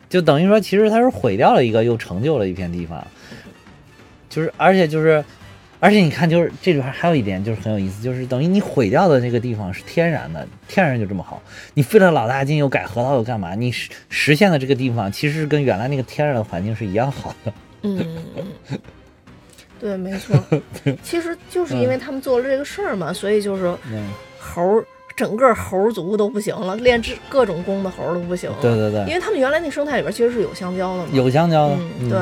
[0.09, 3.05] 就等于说其实它是毁掉了一个，又成就了一片地方。
[4.29, 5.23] 就是而且就是。
[5.81, 11.41] 而且你看，就是这里边还有一点就是很有意思，就是等于你毁掉的这个地方是天然的，天然就这么好。
[11.73, 13.55] 你费了老大劲又改河道又干嘛？
[13.55, 17.53] 你实实现的这个地方其实跟原来那个天然的环境是一样好的。
[17.81, 17.97] 嗯，
[18.69, 18.79] 嗯
[19.79, 20.37] 对，没错。
[21.01, 24.07] 其实就是因为他们做了这个事儿嘛，所以就是嗯，
[24.39, 24.85] 猴儿
[25.17, 28.57] 整个猴儿族都不行了，练制各种功的猴儿都不行了。
[28.61, 31.09] 对对对，因为他们原来那生态里边其实是有香蕉的嘛。
[31.11, 32.19] 有香蕉的，嗯，对。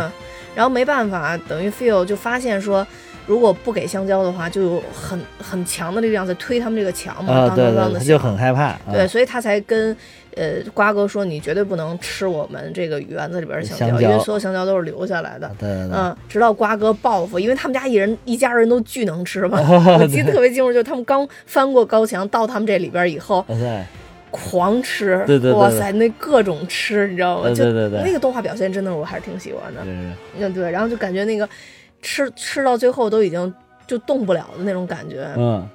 [0.55, 2.85] 然后没办法，等于 Phil 就发现说，
[3.29, 8.75] 如果不给香蕉的话，就有很很强的力量在推他们这个墙嘛，当当当的他就很害怕。
[8.91, 9.95] 对，啊所以他才跟
[10.35, 15.47] 呃瓜哥说，你绝对不能吃我们这个园子里边的香蕉因为所有香蕉都是留下来的。
[15.59, 19.59] 对对对，嗯，直到瓜哥报复，因为他们家一人一家人都巨能吃嘛。
[20.01, 23.85] 我记得特别清楚，就是他们刚翻过高墙到他们这里边以后，对
[24.31, 27.43] 狂吃，对对对对哇塞，那各种吃，你知道吗？
[27.43, 29.81] 对就对对对那个动画表现真的我还是挺喜欢的。
[29.85, 31.47] 嗯，对，然后就感觉那个
[32.01, 33.53] 吃吃到最后都已经
[33.87, 35.67] 就动不了的那种感觉，嗯，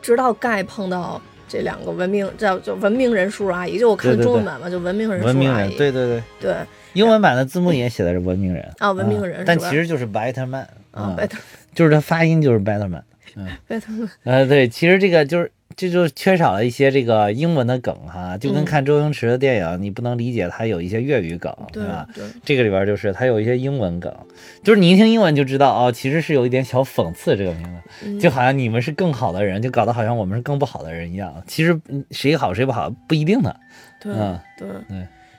[0.00, 6.56] 直到盖碰到这两个文明叫就文明人叔叔阿姨，就我看中文版嘛，就文明人叔文明人，叔阿姨，对对对，对。
[6.94, 11.38] 英文版的字幕也写的是文明人啊文明人嗯但其实就是 better man 啊，，Better，
[11.74, 13.02] 就是他发音就是 better man。
[13.34, 18.64] 嗯，Better Man，呃，对，其实这个就是这就缺少了一些这个英文的梗哈，就跟嗯。
[18.64, 22.06] 看周星驰的电影，你不能理解他有一些粤语梗，对吧？
[22.14, 24.14] 对，这个里边就是他有一些英文梗，
[24.62, 28.20] 就是你一听英文就知道哦，其实是有一点小讽刺这个名字，嗯。
[28.20, 31.42] 就好像你们是更好的人，就搞得好像我们是更不好的人一样。
[31.46, 33.56] 其实嗯谁好谁不好不一定的，
[34.00, 34.40] 对嗯。
[34.58, 34.68] 对。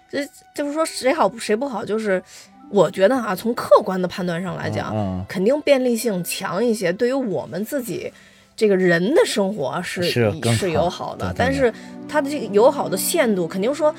[0.10, 2.22] 对，这就是说谁好谁不好，就是
[2.70, 8.12] 我觉得啊，从客观的判断上来讲，嗯，肯定便利性强一些，对于我们自己
[8.56, 11.74] 这个人的生活是是是友好的，但是
[12.08, 13.94] 他的这个友好的限度，肯定说，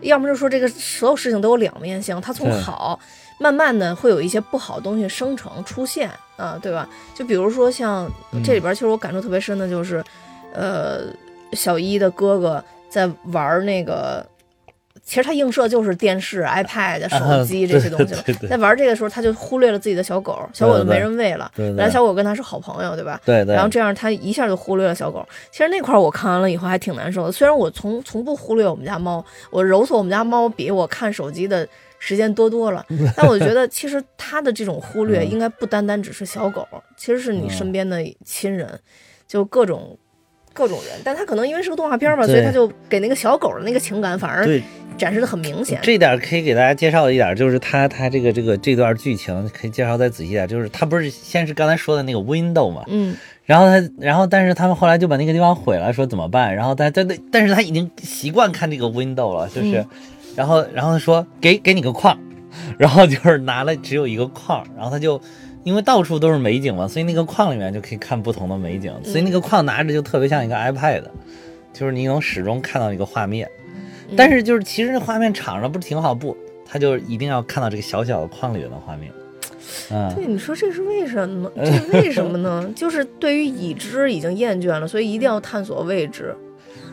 [0.00, 2.98] 要么就说这个所有事情都有两面性，它从好。
[3.38, 6.88] 慢慢的会有一些不好的东西生成出现啊，对吧？
[7.12, 10.04] 就比如说像嗯这里边，其实我感触特别深的就是，
[10.52, 11.06] 呃，
[11.54, 14.24] 小一的哥哥在玩那个，
[15.04, 18.22] 其实它映射就是电视、iPad、手机这些东西了。
[18.48, 21.50] 在玩这个时候，他就忽略了自己的小狗，小狗就没人喂了。
[21.56, 23.20] 本来小狗跟他是好朋友，对吧？
[23.24, 25.26] 对对，然后这样他一下就忽略了小狗。
[25.50, 27.32] 其实那块儿我看完了以后还挺难受的。
[27.32, 32.86] 虽然我从从不忽略我们家猫，我揉搓我们家猫比我看手机的时间多多了，
[33.16, 38.78] 但我觉得其实他的这种忽略嗯应该不单单只是小狗，其实是你身边的亲人，
[39.26, 39.98] 就各种。
[40.52, 44.46] 各种人，但他可能因为是个动画片吧，所以他就给那个小狗的那个情感反而
[44.96, 45.78] 展示的很明显。
[45.82, 56.54] 这点可以给大家介绍一点，就是他他这个这个这段剧情可以介绍再仔细点，就是他不是先是刚才说的那个 window 嘛，嗯，然后他然后但是他们后来就把那个地方毁了，说怎么办？
[56.54, 59.88] 然后但但但是他已经习惯看这个 window 了，就是，嗯
[60.36, 62.18] 然后然后他说给给你个框，
[62.78, 65.20] 然后就是拿了只有一个框，然后他就。
[65.64, 71.02] 因为到处都是美景嘛，所以那个框里面就可以看不同的美景，所以那个框拿着就特别像一个 iPad，
[71.72, 73.48] 就是你能始终看到一个画面。
[74.10, 76.36] 嗯但是就是其实那画面场上不是挺好不？
[76.66, 79.10] 他就一定要看到这个小小的框里面的画面。
[79.90, 81.50] 嗯，对，你说这是为什么？
[81.56, 82.68] 这是为什么呢？
[82.76, 86.34] 就是对于已知已经厌倦了，所以一定要探索未知。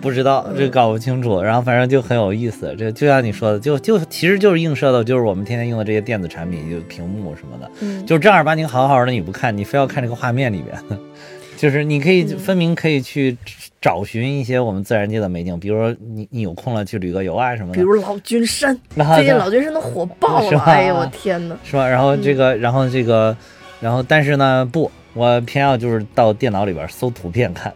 [0.02, 2.76] 不知道这搞不清楚，然后反正就很有意思。
[2.78, 11.00] 这就像你说的，就就其实就是映射的，就是我们天天用的这些电子产品，就屏幕什么的，嗯，就正儿八经好好的你不看，你非要看这个画面里边，
[11.58, 13.38] 就是你可以嗯分明可以去
[13.82, 18.78] 找寻一些我们自然界的美景，比如说你你有空了去旅个游啊什么的，比如老君山，
[19.16, 21.58] 最近老君山都火爆了， 哎呦我天呐！
[21.64, 21.88] 是吧？
[21.88, 23.36] 然后这嗯个，然后这个，
[23.82, 27.74] 然后但是呢，不，我偏要就是到电脑里边搜图片看，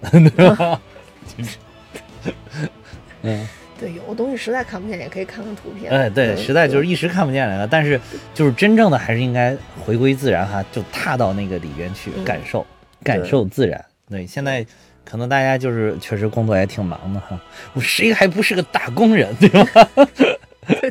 [3.24, 3.48] 嗯，
[3.80, 5.92] 对，有的东西实在看不见，也可以看看图片。
[5.92, 7.68] 哎，对，实在就是一时看不见来了。
[7.68, 8.00] 但是
[8.34, 12.66] 就是真正的还是应该回归自然哈，就踏到那个里边去嗯感受，
[13.04, 13.84] 感受自然。
[14.10, 14.66] 对，现在
[15.06, 17.40] 可能大家就是确实工作也挺忙的哈，
[17.74, 19.90] 我谁还不是个打工人，对吧？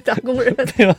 [0.02, 0.96] 对打工人， 对吧？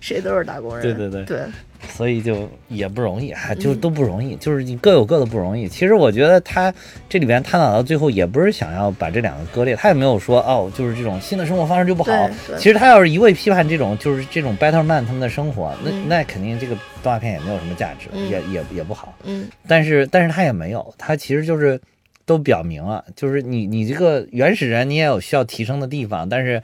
[0.00, 0.82] 谁都是打工人。
[0.82, 1.40] 对对对对，
[1.88, 5.68] 所以就也不容易啊，就嗯都不容易，就是你各有各的不容易。
[5.68, 6.72] 其实我觉得他
[7.08, 12.12] 这里边探讨到最后，也不是想要把这两个割裂，他也没有说哦，就是这种新的生活方式就不好
[12.56, 19.14] 其实他要是一味批判这种就是这种 better man 他们的生活，那、嗯那肯定这个动画片也没有什么价值，嗯也也也不好。
[19.24, 21.80] 嗯但是但是他也没有，他其实就是
[22.26, 26.60] 都表明了，就是你你这个原始人你也有需要提升的地方，但是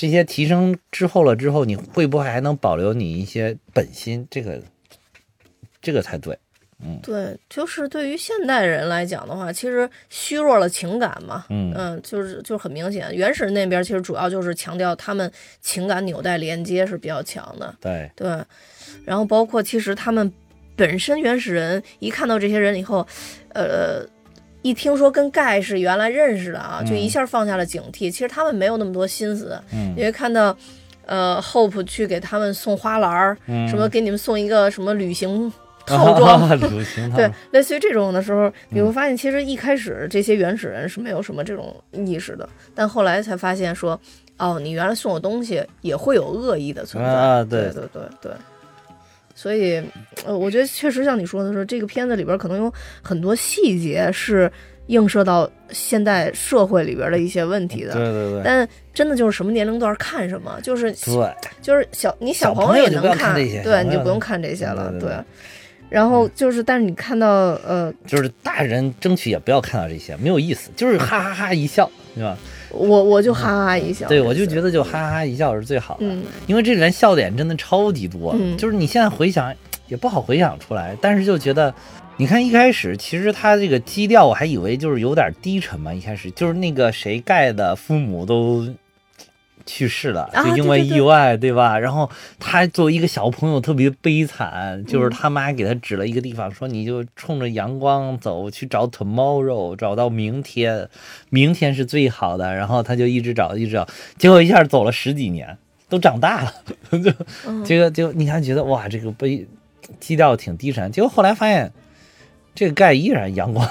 [0.00, 4.26] 这些提升之后了之后，你会不会还能保留你一些本心？
[4.30, 4.58] 这个
[5.82, 6.38] 这个才对。
[6.82, 11.70] 嗯，对，就是对于现代人来讲的话，其实虚弱了情感嘛，嗯。
[11.76, 15.30] 嗯，就是就是很明显，原始人那边其实主要就是强调他们
[15.60, 18.10] 情感纽带连接是比较强的，对。
[18.16, 18.42] 对，
[19.04, 20.32] 然后包括其实他们
[20.74, 23.06] 本身原始人一看到这些人以后，
[23.52, 24.02] 呃，
[24.62, 28.10] 一听说跟盖是原来认识的啊，就一下放下了警惕。
[28.10, 30.56] 其实他们没有那么多心思，嗯因为看到
[31.06, 35.52] 呃 Hope 去给他们送花篮儿，嗯什么给你们送一个什么旅行
[35.86, 36.48] 套装。
[36.72, 43.98] 旅行套对，类似于这种的时候，你会发现，其实一开始这些原始人是没有什么这种意识的，但后来才发现说，
[44.36, 47.10] 哦，你原来送我东西也会有恶意的存在。
[47.10, 48.32] 啊对对对对对。
[49.40, 49.82] 所以，
[50.26, 52.70] 呃，我觉得确实像你说的说，这个片子里边可能有
[53.00, 54.52] 很多细节是
[54.88, 57.94] 映射到现代社会里边的一些问题的。
[57.94, 65.10] 对对对但真的就是什么年龄段看什么，就是对，就是小你小小朋友也能看对，你就不用看这些了，对
[65.88, 67.28] 然后就是，但是你看到
[67.66, 72.36] 呃，就是大人争取也不要看到这些，没有意思，就是哈哈哈一笑，对吧？
[72.70, 74.08] 我我就哈哈一笑。
[74.08, 79.54] 对，我就觉得，就哈哈哈一笑是最好的，嗯因为这里面笑点真的超级多，嗯就是你现在回想
[79.88, 81.74] 也不好回想出来，但是就觉得，
[82.16, 88.66] 你看一开始其实他这个基调我还以为就是有点低沉嘛，一开始就是那个谁盖的父母都。
[89.66, 91.78] 去世了，啊就因为对对对意外，对吧？
[91.78, 100.88] 然后他作为一个小朋友特别悲惨，就是嗯他妈给他指了一个地方，说你就冲着阳光走，去找 tomorrow，找到明天，
[101.28, 102.54] 明天是最好的。
[102.54, 103.86] 然后他就一直找，一直找，
[104.18, 105.56] 结果一下走了十几年，
[105.88, 106.52] 都长大了，
[106.98, 107.12] 就
[107.46, 109.46] 嗯这个就你还觉得哇，这个悲
[109.98, 111.72] 基调挺低沉，结果后来发现
[112.54, 113.68] 这个盖依然阳光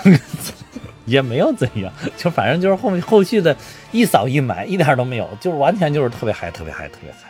[1.09, 3.55] 也没有怎样， 就反正就是后面后续的
[3.91, 7.29] 一扫一埋，一点都没有，就是完全就是特别嗨，特别嗨，特别嗨。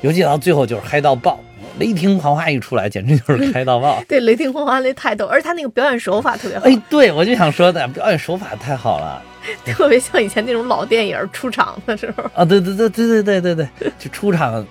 [0.00, 1.40] 尤其到最后就是嗨到爆，
[1.78, 4.00] 雷霆狂花一出来，简直就是 嗨到爆。
[4.06, 9.20] 对雷霆狂花那太逗，而且他那个表演手法特别好，哎，对我就想说的，表演手法太好了
[9.64, 12.22] 特别像以前那种老电影出场的时候。
[12.34, 12.44] 啊！
[12.44, 14.64] 对对对对对对对对，就出场，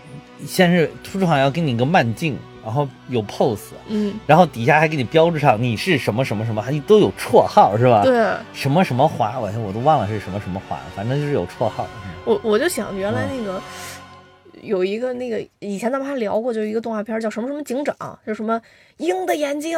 [0.45, 2.37] 先是出场要给你个慢镜，
[2.67, 8.01] 然后有 pose，嗯，然后底下还给你标志上你是什么什么什么，还都有绰号是吧？
[8.03, 11.87] 对，什么什么华，我我都忘了是什么什么华，反正就是有绰号。
[12.25, 13.61] 我我就想原来嗯那个。
[14.63, 17.95] 有一个那个以前咱们还聊过，就一个动画片叫什么什么警长，
[18.25, 18.59] 就什么
[18.97, 19.77] 鹰的眼睛，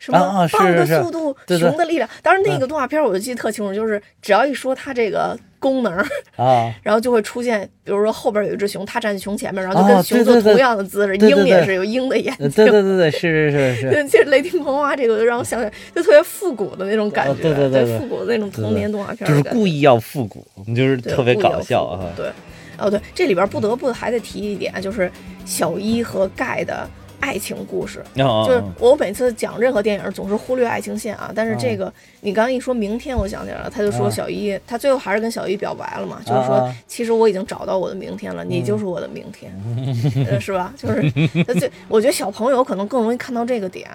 [0.00, 0.18] 什么
[0.52, 2.08] 豹的速度，熊的力量。
[2.22, 5.92] 当时那个动画片我就记得特清楚，就是只要一说它这个功能，
[6.36, 12.64] 啊， 然后就会出现，比如说后边有一只熊，它站在熊前面，然后就跟啊熊做同样的姿势，鹰也是有鹰的眼呃睛。
[12.64, 17.98] 对对对对，是是是是，其实 雷霆狂花这个就让我想起来，就特别复古的那种感觉，哦对对对对。
[17.98, 22.06] 复古的那种童年动画片就是故意要复古，就是特别搞笑啊。
[22.16, 22.30] 对，
[22.78, 25.12] 哦对，这里边不得不还得提一点，就是
[25.44, 26.88] 小一和盖的
[27.20, 28.02] 爱情故事。
[28.16, 39.52] 哦就是我每次讲任何电影总是忽略爱情线啊，但是这个你刚刚一说明天，我想起来了，他就说啊小一，他最后还是跟小一表白了嘛，就是说啊其实我已经找到我的明天了，你就是我的明天，
[40.40, 40.72] 是吧？
[40.76, 41.02] 就是
[41.44, 43.88] 他最，我觉得小朋友可能更容易看到这个点，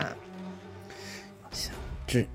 [2.08, 2.26] 这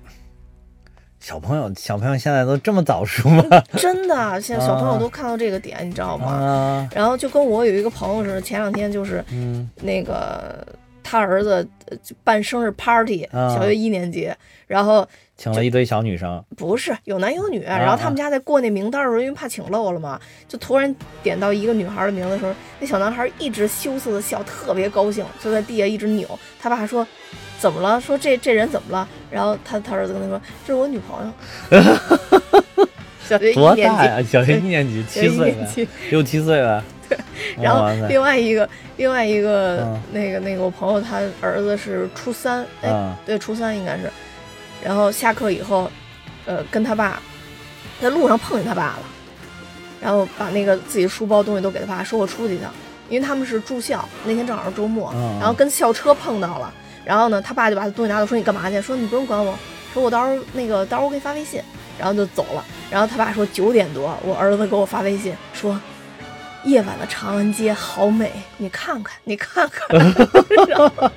[1.19, 3.43] 小朋友小朋友现在都这么早熟吗？
[3.77, 6.25] 真的，现在小朋友啊都看到这个点，你知道吗？
[6.31, 10.65] 啊，然后就跟我有一个朋友似的，前两天就是嗯那个
[11.11, 11.67] 他儿子
[12.23, 14.31] 办生日 party，、啊小学一年级，
[14.65, 15.05] 然后
[15.35, 26.39] 请了一堆小女生，不是有男有女，啊然后他们家在过那名单的时候，因为怕请漏了嘛，就突然点到一个女孩的名字的时候，那小男孩一直羞涩的笑，特别高兴，就在地下一直扭。
[26.57, 27.05] 他爸说。
[27.59, 28.01] 怎么了？
[28.01, 29.07] 说这这人怎么了？
[29.29, 31.31] 然后他他儿子跟他说：“这是我女朋友。
[33.23, 34.31] ”小学一年级？
[34.31, 35.87] 小学一年级，七岁吧，一年级。
[36.09, 36.83] 六七岁吧。
[37.61, 44.11] 然后另外一个另外一个、嗯那个那个我朋友他儿子是初三，哎，嗯对，初三应该是。
[44.83, 45.89] 然后下课以后，
[46.45, 47.21] 呃，跟他爸
[48.01, 49.03] 在路上碰见他爸了，
[50.01, 52.71] 然后把那个自己书包东西都给他爸，说我出去一趟，
[53.09, 56.73] 因为他们是住校，那天正好是周末，嗯然后跟校车碰到了，
[57.05, 58.81] 然后呢，他爸就把他东西拿走，说你干嘛去？
[58.81, 59.53] 说你不用管我，
[59.93, 61.61] 说我到时候那个到时候我给你发微信，
[61.99, 62.65] 然后就走了。
[62.89, 65.79] 然后他爸说九点多，我儿子给我发微信说。
[66.63, 69.97] 夜晚的长安街好美，你看看，你看看，
[70.67, 71.11] 然后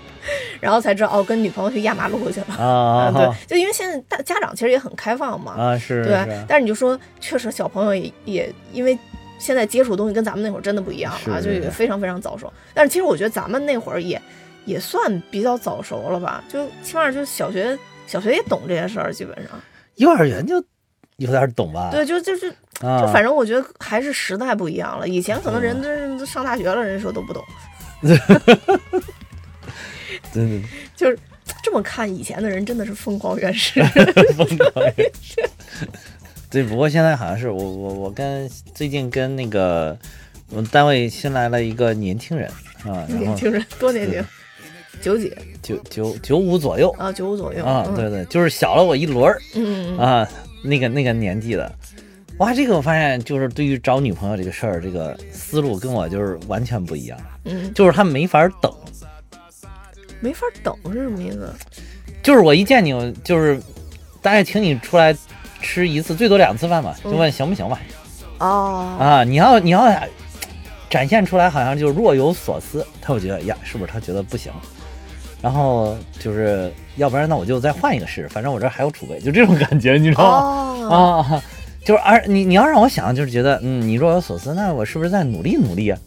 [0.61, 2.55] 然后才知道哦，跟女朋友去压马路去了。
[2.55, 3.15] 啊嗯，
[3.47, 6.45] 对，就因为现在大家长其实也很开放嘛，啊是对是。
[6.49, 8.99] 但是你就说，确实小朋友也也因为
[9.39, 12.51] 现在接触的东西跟咱们那会儿真的不一样啊，就也非常非常早熟。
[12.73, 14.21] 但是其实我觉得咱们那会儿也
[14.65, 19.51] 也算比较早熟了吧，就起码就小学小学也懂这些事儿，基本上。
[19.97, 20.57] 幼儿园就
[21.19, 21.91] 有点懂吧？
[21.93, 25.09] 对，就就是就反正我觉得还是时代不一样了。
[25.09, 27.43] 以前可能人都都上大学了，人说都不懂。
[28.03, 28.19] 对
[30.33, 30.63] 对对，
[30.97, 31.19] 就是
[31.63, 33.83] 这么看，以前的人真的是疯狂原始。
[34.37, 35.49] 疯狂原始。
[36.51, 39.97] 对，不过现在好像是我我我跟最近跟那个
[40.51, 42.49] 我们单位新来了一个年轻人
[42.85, 44.25] 啊，年轻人多年轻，
[45.01, 45.35] 九几？
[45.63, 50.29] 九九九五左右啊，九五左右啊，对对，就是小了我一轮儿，嗯啊，
[50.63, 51.73] 那个那个年纪的，
[52.39, 58.73] 哇，这个我发现就是对于找女朋友这个事儿，这个思路跟我就是完全不一样，嗯，就是他没法等，
[60.21, 61.55] 没法等是什么意思？
[62.23, 63.61] 就是我一见你，就是
[64.21, 65.17] 大概请你出来
[65.61, 67.81] 吃一次，最多两次饭吧，就问行不行吧？
[68.41, 69.89] 哦啊，你要你要
[70.91, 74.53] 展现出来好像就若有所思，他会觉得呀，是不是他觉得不行？
[75.41, 80.25] 然后就是，要不然那我就再换一个试，反正我这还有储备，就这种感觉，你知道
[80.89, 80.97] 吗？
[80.97, 81.43] 啊，
[81.85, 85.99] 就是而你你要让我想，就是觉得，嗯，你若有所思，那我是不是在努力努力啊？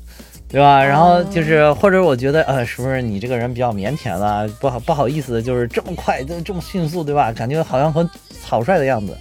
[0.49, 0.83] 对吧？
[0.83, 7.31] 然后就是或者我觉得，呃，是不是你这个人比较腼腆了，不好不好意思，就是这么快，就这么迅速，对吧？
[7.31, 8.09] 感觉好像很
[8.43, 9.15] 草率的样子。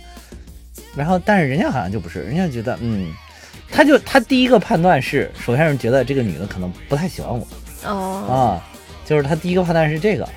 [0.95, 3.13] 然后，但是人家好像就不是，人家觉得，嗯，
[3.71, 7.47] 他就他第一个判断是，首先是觉得这个女的可能不太喜欢我。
[7.85, 8.76] 哦啊。
[9.07, 10.29] 就是他第一个判断是这个，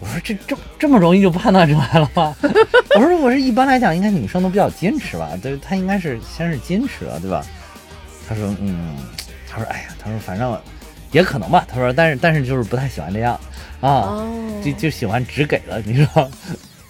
[0.00, 2.36] 我说这这这么容易就判断出来了吗？
[2.94, 5.30] 我说我是一般来讲，应该女生都比较矜持吧？
[5.42, 7.42] 对，他应该是先是矜持了，对吧？
[8.28, 8.96] 他说嗯，
[9.48, 10.60] 他说哎呀，他说反正
[11.10, 11.64] 也可能吧。
[11.66, 13.40] 他说但是但是就是不太喜欢这样
[13.80, 14.28] 啊，
[14.62, 16.30] 就就喜欢只给了，你知道？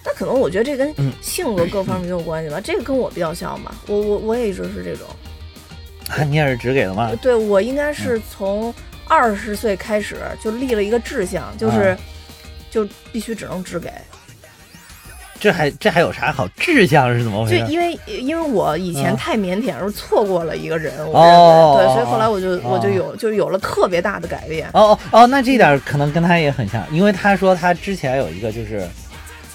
[0.05, 2.59] 那可能我觉得这跟性格各方面有关系吧。
[2.63, 5.07] 这个跟我比较像吧，我我我也一直是这种。
[6.09, 7.11] 啊，你也是只给的吗？
[7.21, 8.73] 对，我应该是从。
[9.09, 11.97] 二十岁开始就立了一个志向，就是
[12.71, 13.91] 就必须只能只给。
[15.39, 17.59] 这还这还有啥好志向是怎么回事？
[17.59, 24.69] 就因为因为我以前太腼腆，而错过了一个人，哦，对，所以后来我就我就有就有了特别大的改变。
[24.73, 28.87] 哦哦哦，那这点可能跟他也很像，因为他说他之前有一个就是。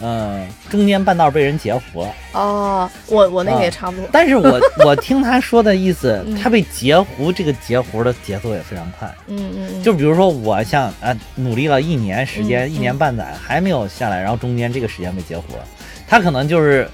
[0.01, 2.09] 嗯，中间半道被人截胡了。
[2.32, 4.09] 哦，我我那个也差不多。
[4.12, 9.09] 但是我 我听他说的意思，他被截胡，这个截胡的节奏也非常快。
[9.28, 9.82] 嗯嗯。
[9.82, 15.64] 就比如说我像啊，努力了一年时间，一年半载还没有下来，然后中间这个时间被截胡了，
[16.07, 16.90] 他可能就是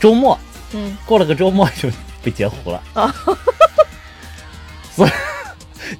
[0.00, 0.38] 周末，
[0.72, 1.88] 嗯，过了个周末就
[2.22, 2.82] 被截胡了。
[2.94, 3.14] 啊。
[4.96, 5.10] 所以。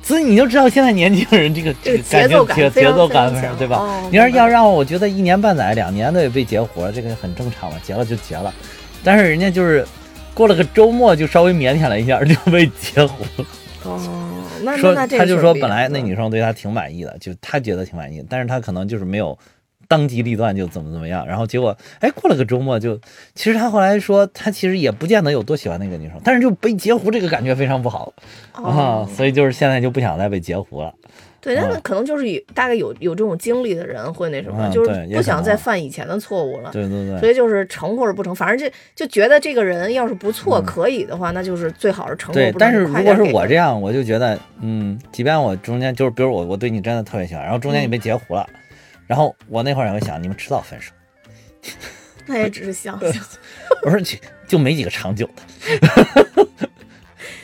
[0.02, 4.00] 所以你就知道现在年轻人这个这个节奏感节奏感对吧？
[4.10, 8.52] 你要要让我觉得一年半载两年都得被截胡，这个很正常嘛，截了就截了。
[9.02, 9.86] 但是人家就是
[10.32, 13.46] 过了个周末就稍微腼腆了一下就被截胡了。
[13.84, 14.00] 哦，
[14.62, 19.38] 那说那他就说本来那女生对他挺满意的，就他觉得挺满意，但是他可能就是没有。
[19.94, 22.98] 当机立断就怎么怎么样，然后结果哎过了个周末就，
[23.36, 28.12] 其实他后来说他其实也不见得有多喜欢那个女生，但是就被截胡这个感觉非常不好
[28.52, 30.92] 啊，所以就是现在就不想再被截胡了。
[31.40, 36.70] 对，那可能就是有大概有有这种经历的人会那什么，就是不想再犯以前的错误了。
[36.72, 37.20] 对对对。
[37.20, 42.34] 所以就是成或者不成，反正就就觉得这个人要是不错可以的话，那就是最好是成。
[42.34, 48.48] 对，但是如果是我这样，我就觉得嗯，即便我中间就是比如我我对你真的特别喜欢，然后中间你被截胡了。
[49.06, 50.92] 然后我那会儿也会想，你们迟早分手。
[52.26, 53.22] 那也只是想想。
[53.84, 56.48] 我说就就没几个长久的，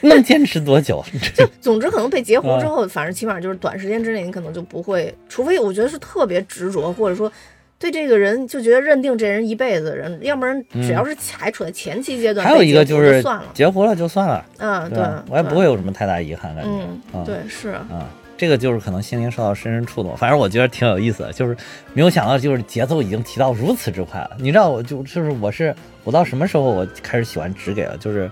[0.00, 1.04] 能坚持多久？
[1.36, 7.30] 就总之可能被截胡之后，反正起码就是短时间之内，你可能就不会，除非我觉得是特别执着，或者说
[7.78, 14.44] 对这个人就觉得认定这人一辈子的人，要不然只要是还处在前期阶段，还有一个就是算了，截胡了就算了。
[14.58, 16.70] 嗯，对，我也不会有什么太大遗憾感觉。
[17.12, 17.86] 嗯，对，是啊。
[18.40, 21.54] 这个就是可能心灵受到深深触动，反正我觉得挺有意思的，就是
[21.92, 24.30] 没有想到，就是节奏已经提到如此之快了。
[24.38, 28.30] 你知道，我就就是我是我到什么时候我开始喜欢直给了，就是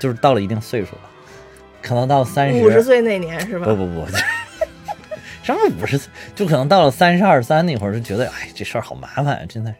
[0.00, 1.02] 就是到了一定岁数了，
[1.80, 3.66] 可能到三十五十岁那年是吧？
[3.66, 4.04] 不不不，
[5.44, 9.70] 什么五十岁，就可能到了三十二三那会儿就觉得，哎，这事儿好麻烦，真的，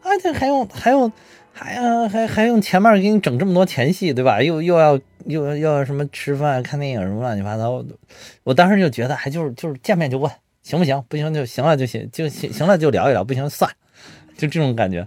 [0.00, 1.12] 啊，这还用还用。
[1.58, 4.42] 还要还还用前面给你整这么多前戏，对吧？
[4.42, 7.82] 又又要又要什么吃饭、看电影什么乱七八糟。
[8.44, 10.30] 我当时就觉得，还就是就是见面就问
[10.62, 13.70] 行不行，不行就行了就行，就行行了就聊一聊，不行算，
[14.36, 15.06] 就这种感觉。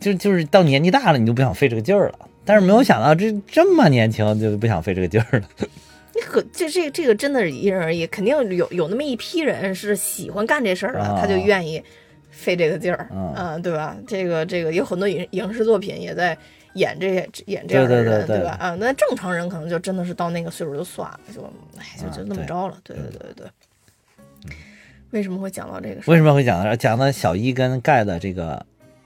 [0.00, 2.18] 就就是到年纪大了，你就不想费这个劲儿了。
[2.44, 5.48] 但是没有想到这这么年轻就不想费这个劲儿了。
[6.14, 11.82] 你可这这这个真的是因人而异，肯定有有那么一批人是喜欢干这事儿的，他就愿意。
[12.32, 13.96] 费这个劲儿，嗯，对吧？
[14.08, 16.36] 这个这个有很多影影视作品也在
[16.74, 18.56] 演这些演这样的人，对吧？
[18.58, 21.42] 啊，那正常人可能就真的是到那个岁数就算了，就
[21.78, 22.76] 哎，就就那么着了。
[22.82, 23.46] 对对对对。
[25.10, 26.00] 为什么会讲到这个？
[26.06, 28.64] 为什么会讲到讲到小一跟盖的这个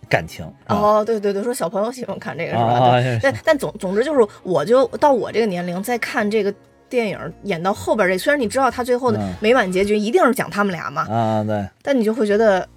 [0.08, 0.48] 感情。
[0.68, 3.00] 哦，对对对，说小朋友喜欢看这个是吧？
[3.00, 6.54] 对，但但总总之就是，我就到我这个年龄再看这个
[6.88, 12.68] 电影，演到后边这，虽然你知道他最后的美满结局一定是讲他们俩嘛，啊对，但你就会觉得。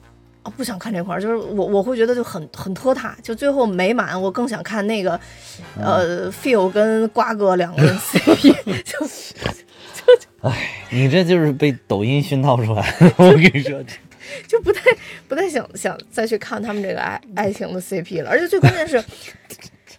[0.50, 5.20] 啊，不想看这块儿，就是我我会觉得就很很拖沓，就最后美满，我更想看那个，
[5.80, 13.84] 呃，feel 跟瓜哥两个人 CP， 就就就，哎，你这就是被抖音熏陶出来， 我跟你说，
[14.47, 14.82] 就不太
[15.28, 19.04] 不太想想再去看他们这个爱爱情的 CP 了，而且最关键是。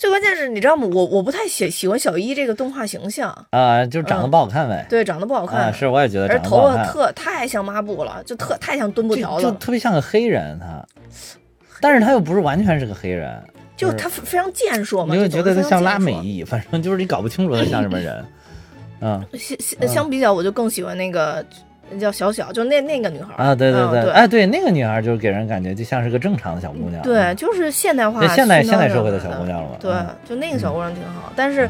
[0.01, 0.89] 最关键是你知道吗？
[0.91, 4.87] 我我不太喜喜欢小一这个动画形象啊，就长得不好看呗。
[4.89, 5.71] 对，长得不好看。
[5.75, 6.27] 是，我也觉得。
[6.27, 10.83] 而头发特太像抹布了，就特太像墩布条了，就特别像个黑人他。
[11.83, 13.39] 但是他又不是完全是个黑人，
[13.77, 15.15] 就他非常健硕嘛。
[15.15, 18.25] 你会觉得他像拉美裔，反正就是你搞不清楚他像什么人。
[19.03, 19.23] 嗯。
[19.35, 21.45] 相相相比较，我就更喜欢那个。
[21.99, 29.77] 叫小小，就那那个女孩啊，对对对，哎，对，那个女孩就是给人感觉就像是个正常的小姑娘，对，就是现代化、现代现代社会的小姑娘了嘛。
[29.81, 29.93] 对，
[30.29, 31.69] 就那个小姑娘挺好，但是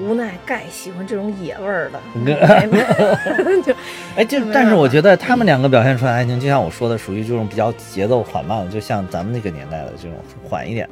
[0.00, 2.00] 无奈盖喜欢这种野味儿的。
[3.64, 3.74] 就
[4.16, 10.12] 哎，就但是我觉得他们两个表现出来爱情，就像我说的，属于这种比较节奏缓慢的，就像咱们那个年代的这种
[10.48, 10.88] 缓一点。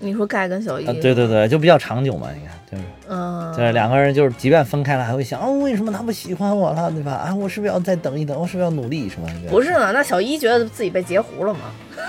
[0.00, 2.28] 你说盖跟小姨，对对对，就比较长久嘛。
[2.34, 7.12] 你看，就是，嗯，对两个人，就是即便分开了，还会想，哦，为什么他不喜欢我了，对吧？
[7.12, 8.34] 啊，我是不是要再等一等？
[8.38, 9.28] 我是不是要努力什么？
[9.48, 11.60] 不是呢，那小一觉得自己被截胡了吗？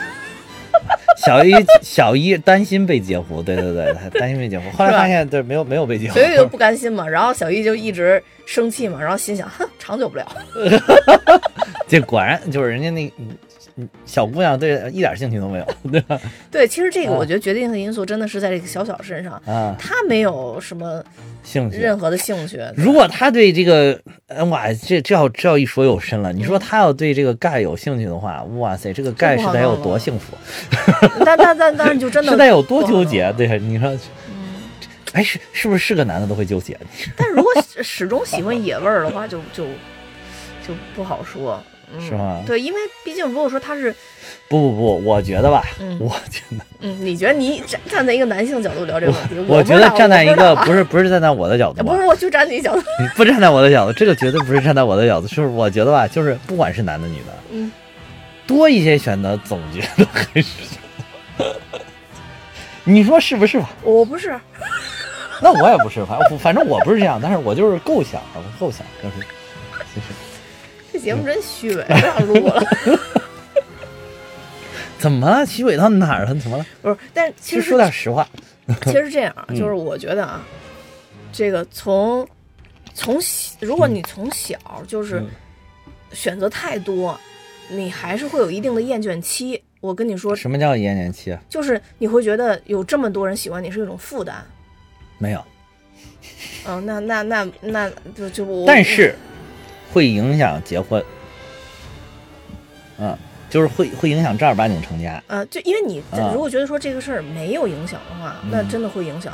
[1.18, 4.72] 小一小一担心被截胡，对对对，担心被截胡。
[4.76, 7.08] 后来发现，对，没有没有被截胡，所以就不甘心嘛。
[7.08, 10.26] 然后小一就一直生气嘛，然后心想，哼，长久不了。
[11.88, 13.12] 这果然就是人家那。
[14.05, 16.19] 小姑娘对一点兴趣都没有， 对吧？
[16.51, 21.03] 对，其实这个我觉得决定性因素真的是在这个小小身上啊，她没有什么
[21.43, 22.59] 兴趣，任何的兴趣。
[22.76, 23.99] 如果她对这个，
[24.49, 26.32] 哇，这这要这要一说有深了。
[26.34, 30.38] 你说她要对这个盖有兴趣的话，哇塞，这个盖是得有多幸福？
[31.26, 33.34] 但但但但就真的 是得有多纠结？
[33.38, 33.89] 对，你说，
[34.30, 34.61] 嗯，
[35.13, 36.78] 哎，是是不是是个男的都会纠结？
[37.15, 37.51] 但如果
[37.82, 39.65] 始终喜欢野味儿的话，就就
[40.67, 41.61] 就不好说。
[42.00, 42.42] 是吗？
[42.46, 43.94] 对，因为毕竟如果说他是，
[44.48, 45.64] 不不不，我觉得吧，
[46.00, 52.82] 我觉得，嗯，你觉得你站站在一个男性角度聊这个问题，我觉得站在一个不是 不是站在我的角度，不是，我就站你角度，
[53.16, 57.72] 不站在我的角度，这个绝对不是站在我的角度，就是我觉得吧，就是不管是男的女的，嗯，
[58.48, 60.48] 多一些选择，总觉得还是，
[62.84, 63.70] 你说是不是吧？
[63.84, 64.39] 我不是，
[65.42, 68.22] 那我也不是，反正反正我不是这样，但是我就是构想，
[68.60, 69.26] 构想就是，
[69.96, 70.08] 就是。
[70.92, 72.64] 这节目真虚伪，不想录了。
[75.00, 75.46] 怎么了？
[75.46, 76.36] 虚伪到哪儿了？
[76.36, 76.66] 怎么了？
[76.82, 78.28] 不是，但其实说点实话。
[78.84, 80.44] 其实这样，就是我觉得啊，
[81.32, 82.28] 这个从
[82.94, 83.20] 从
[83.60, 85.24] 如果你从小就是
[86.14, 87.20] 选择太多，
[87.70, 89.62] 你还是会有一定的厌倦期。
[89.80, 91.36] 我跟你说，什么叫厌倦期？
[91.50, 94.46] 就是你会觉得有这么多人喜欢你是一种负担。
[95.18, 95.44] 没有。
[96.66, 98.68] 哦，那那那那就就我。
[98.68, 99.16] 但是。
[99.94, 101.04] 会影响结婚，
[102.98, 103.18] 嗯，
[103.50, 105.22] 就是会会影响正儿八经成家。
[105.28, 106.02] 啊，就因为你
[106.34, 109.34] 如果觉得说这个事儿没有影响的话，那真的会影响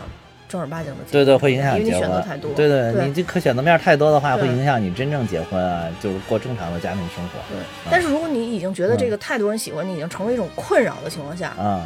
[0.50, 0.98] 正儿八经的。
[1.12, 1.86] 对对，会影响结婚。
[1.86, 2.52] 因为你选择太多。
[2.54, 7.40] 对对，你这可选择面太多的话，会影响你真正结婚啊，就是过正常的家庭生活。
[7.50, 7.60] 对。
[7.92, 11.86] 但是如果你已经觉得这个太多人喜欢你，已经成为一种困扰的情况下，啊，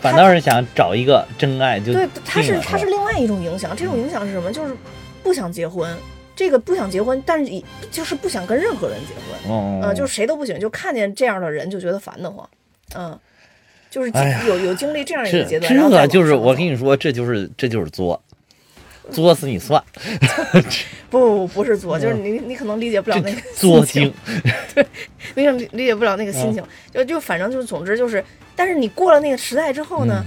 [0.00, 3.74] 反倒是想找一个真爱就对，它是它是另外一种影响。
[3.76, 4.52] 这种影响是什么？
[4.52, 4.74] 就是
[5.22, 5.94] 不想结婚。
[6.36, 12.48] 这个不想结婚，但是也就是不想跟任何人结婚，嗯，就是谁都不行，就看见这样的人就觉得烦得慌，
[12.94, 13.18] 嗯，
[13.90, 14.12] 就是
[14.46, 18.22] 有有经历这样一个阶段，这就是我跟你说，这就是这就是作，
[19.10, 19.82] 作死你算，
[21.08, 24.12] 不不不是作，就是你你可能理解不了那个作精，
[24.74, 24.86] 对，
[25.34, 26.62] 你可能理解不了那个心情，
[26.92, 28.22] 就就反正就是总之就是，
[28.54, 30.22] 但是你过了那个时代之后呢？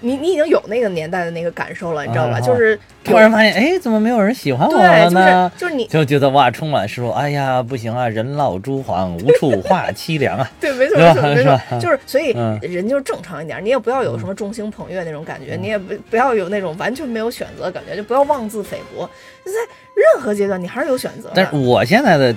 [0.00, 2.40] 你你已经有那个年代的那个感受了，你知道吧？
[2.40, 5.50] 就是突然发现，哎，怎么没有人喜欢我了呢？
[5.56, 7.12] 就是就是你就觉得哇，充满失落。
[7.12, 10.50] 哎呀，不行啊，人老珠黄，无处话凄凉啊。
[10.60, 12.30] 对，没错 没错没错，就是所以
[12.62, 19.08] 人就是正常一点，你也不要有什么众星捧月那种感觉，你也不不要有那种完全没有选择的感觉，就不要妄自菲薄。
[19.44, 19.58] 就在
[19.94, 21.30] 任何阶段，你还是有选择。
[21.34, 22.34] 但是我现在的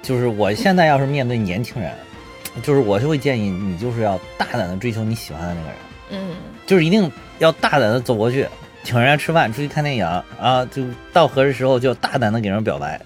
[0.00, 1.90] 就是我现在要是面对年轻人，
[2.62, 5.76] 就是我就会建议你，就是要大胆的追求你喜欢的那个人。
[6.10, 6.36] 嗯。
[6.72, 8.48] 就是一定要大胆的走过去，
[8.82, 10.02] 请人家吃饭、出去看电影
[10.40, 12.98] 啊，就到合适时候就大胆的给人表白，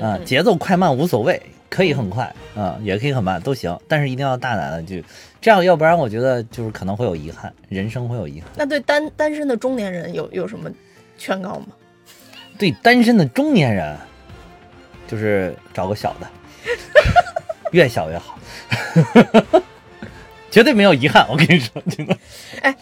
[0.00, 1.38] 啊，节奏快慢无所谓，
[1.68, 5.04] 可以很快啊，也可以很慢，都行，但是一定要大胆的去
[5.38, 8.48] 这样，要不然我觉得就是可能会有遗憾，人生会有遗憾。
[8.56, 10.70] 那对单单身的中年人有有什么
[11.18, 11.66] 劝告吗？
[12.56, 13.94] 对单身的中年人，
[15.06, 16.26] 就是找个小的，
[17.72, 18.38] 越小越好。
[20.54, 21.26] 绝对没有遗憾。
[21.28, 22.16] 我跟你说，真的。
[22.62, 22.72] 哎，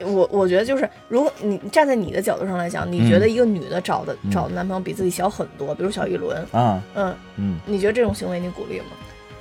[0.00, 8.88] 我我觉得就是，如果你站在你的角度上来讲，你觉得一个女的找的、找的男朋友比自己小很多，比如小一轮啊，嗯嗯，你觉得这种行为你鼓励吗？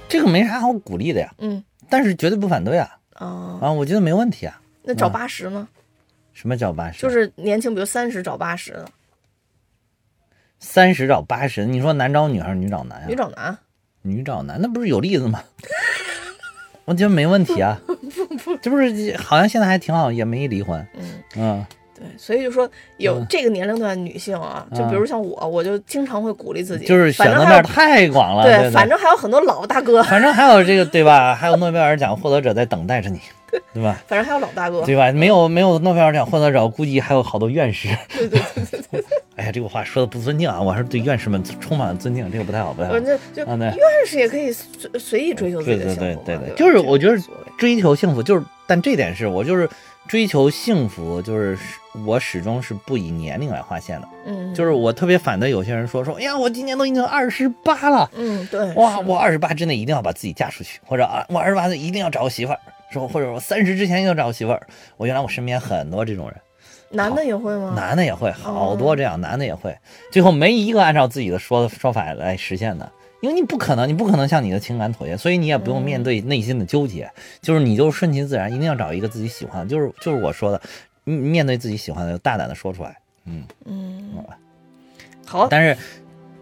[0.08, 2.98] 这个没啥好鼓励的呀，嗯，但是绝对不反对啊。
[3.16, 4.62] 啊啊，我觉得没问题啊。
[4.84, 5.68] 那找八十呢？
[6.32, 7.02] 什么叫八十？
[7.02, 8.88] 就是年轻，比如三十找八十的。
[10.60, 13.08] 三十找八十，你说男找女还是女找男呀？
[13.10, 13.58] 女找男。
[14.04, 15.44] 女找男，那不是有例子吗？
[16.92, 17.80] 我觉得没问题啊。
[18.62, 20.86] 这不是好像现在还挺好，也没离婚。
[21.00, 21.66] 嗯嗯，
[21.96, 28.44] 对，所以就说有这个年龄段女性啊，就比如像我，我就经常会鼓励自己，就是选择面太广了。
[28.44, 31.34] 对，反正还有很多老大哥，反正还有这个对吧？
[31.34, 33.20] 还有诺贝尔奖获得者在等待着你。
[33.74, 34.02] 对吧？
[34.08, 35.12] 反正还有老大哥，对吧？
[35.12, 37.90] 没有没有诺贝尔奖获得者，估计还有好多院士。
[38.18, 39.04] 对对对对。
[39.42, 40.62] 哎呀，这个话说的不尊敬啊！
[40.62, 42.94] 我还是对院士们充满了尊敬，这个不太好，不太好。
[42.94, 46.00] 那就院士也可以随随意追求自己的幸福。
[46.00, 47.18] 对对对对，就是我觉得
[47.58, 49.68] 追求幸福，就是但这点是我就是
[50.08, 51.58] 追求幸福，就是
[52.06, 54.08] 我始终是不以年龄来划线的。
[54.28, 54.54] 嗯。
[54.54, 58.08] 就是我特别反对有些人说说，哎呀，我今年都已经二十八了。
[58.14, 58.72] 嗯，对。
[58.76, 62.60] 哇，我二十八之内一定要把自己嫁出去，或者啊，我二十八岁一定要找个媳妇儿。
[62.92, 64.62] 说或者我三十之前要找个媳妇儿，
[64.98, 66.36] 我原来我身边很多这种人，
[66.92, 67.74] 男的也会吗？
[67.76, 69.78] 男的也会，好多这样，男的也会，
[70.12, 77.10] 最后没一个按照自己的说说法来实现的，因为你不可能，你不可能向你的情感妥协，所以你也不用面对内心的纠结，
[77.42, 80.62] 就是你就顺其自然，一定要找一个自己喜欢的，就是就是我说的，
[81.04, 83.44] 面对自己喜欢的，大胆的说出来，嗯。
[83.66, 84.24] 嗯，
[85.26, 85.78] 好，但是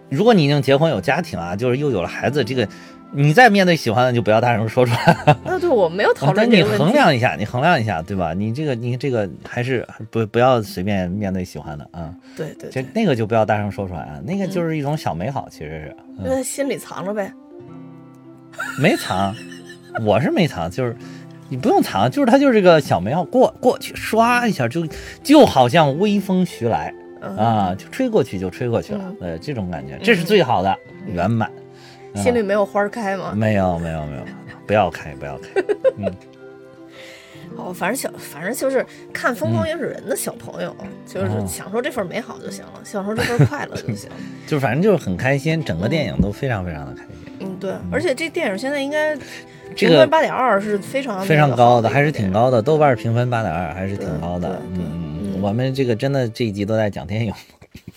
[0.10, 2.68] 如果你已经结婚有家庭啊，就是又有了孩子，这个。
[3.12, 5.36] 你再面对喜欢的，就不要大声说出来。
[5.44, 8.34] 那对我没有讨论你衡量一下，你衡量一下，对吧？
[8.34, 12.14] 你这个，你这个还是不不要随便面对喜欢的啊。
[12.38, 15.96] 对对，就那个就不要大声说出来啊，那个就是一种小美好，其实是。
[16.24, 17.32] 因为心里藏着呗。
[18.80, 19.34] 没藏，
[20.06, 20.96] 我是没藏，就是
[21.50, 24.86] 你不用藏，就是它就是这个小美好过过去，刷一下就
[25.24, 30.76] 就好像微风徐来啊，就吹过去就吹过去了，呃，这种感觉，这是最好的
[31.08, 31.50] 圆满。
[32.16, 33.34] 心里没有花开吗？
[33.36, 34.24] 没有，没有，没有，
[34.66, 35.48] 不要开，不要开。
[35.98, 36.14] 嗯，
[37.58, 44.10] 哦，反正小，反正就是看《疯狂原始人》的小朋友，就是享受这份美好就行了，享受这份快乐就行。
[44.48, 47.34] 就反正就是很开心，整个电影都非常非常的开心。
[47.42, 49.16] 嗯，对，而且这电影现在应该
[49.76, 54.62] 评分八点二是非常非常高的，还是挺高的，豆瓣评分八点二还是挺高的。
[54.74, 57.34] 嗯嗯，我们这个真的这一集都在讲电影。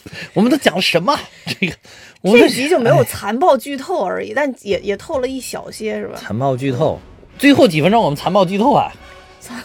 [0.34, 1.18] 我们都讲了什么？
[1.46, 1.74] 这个
[2.20, 6.14] 我这集就没有残暴剧透而已，但也也透了一小些，是吧？
[6.16, 7.00] 残暴剧透，
[7.38, 8.92] 最后几分钟我们残暴剧透啊！
[9.40, 9.56] 残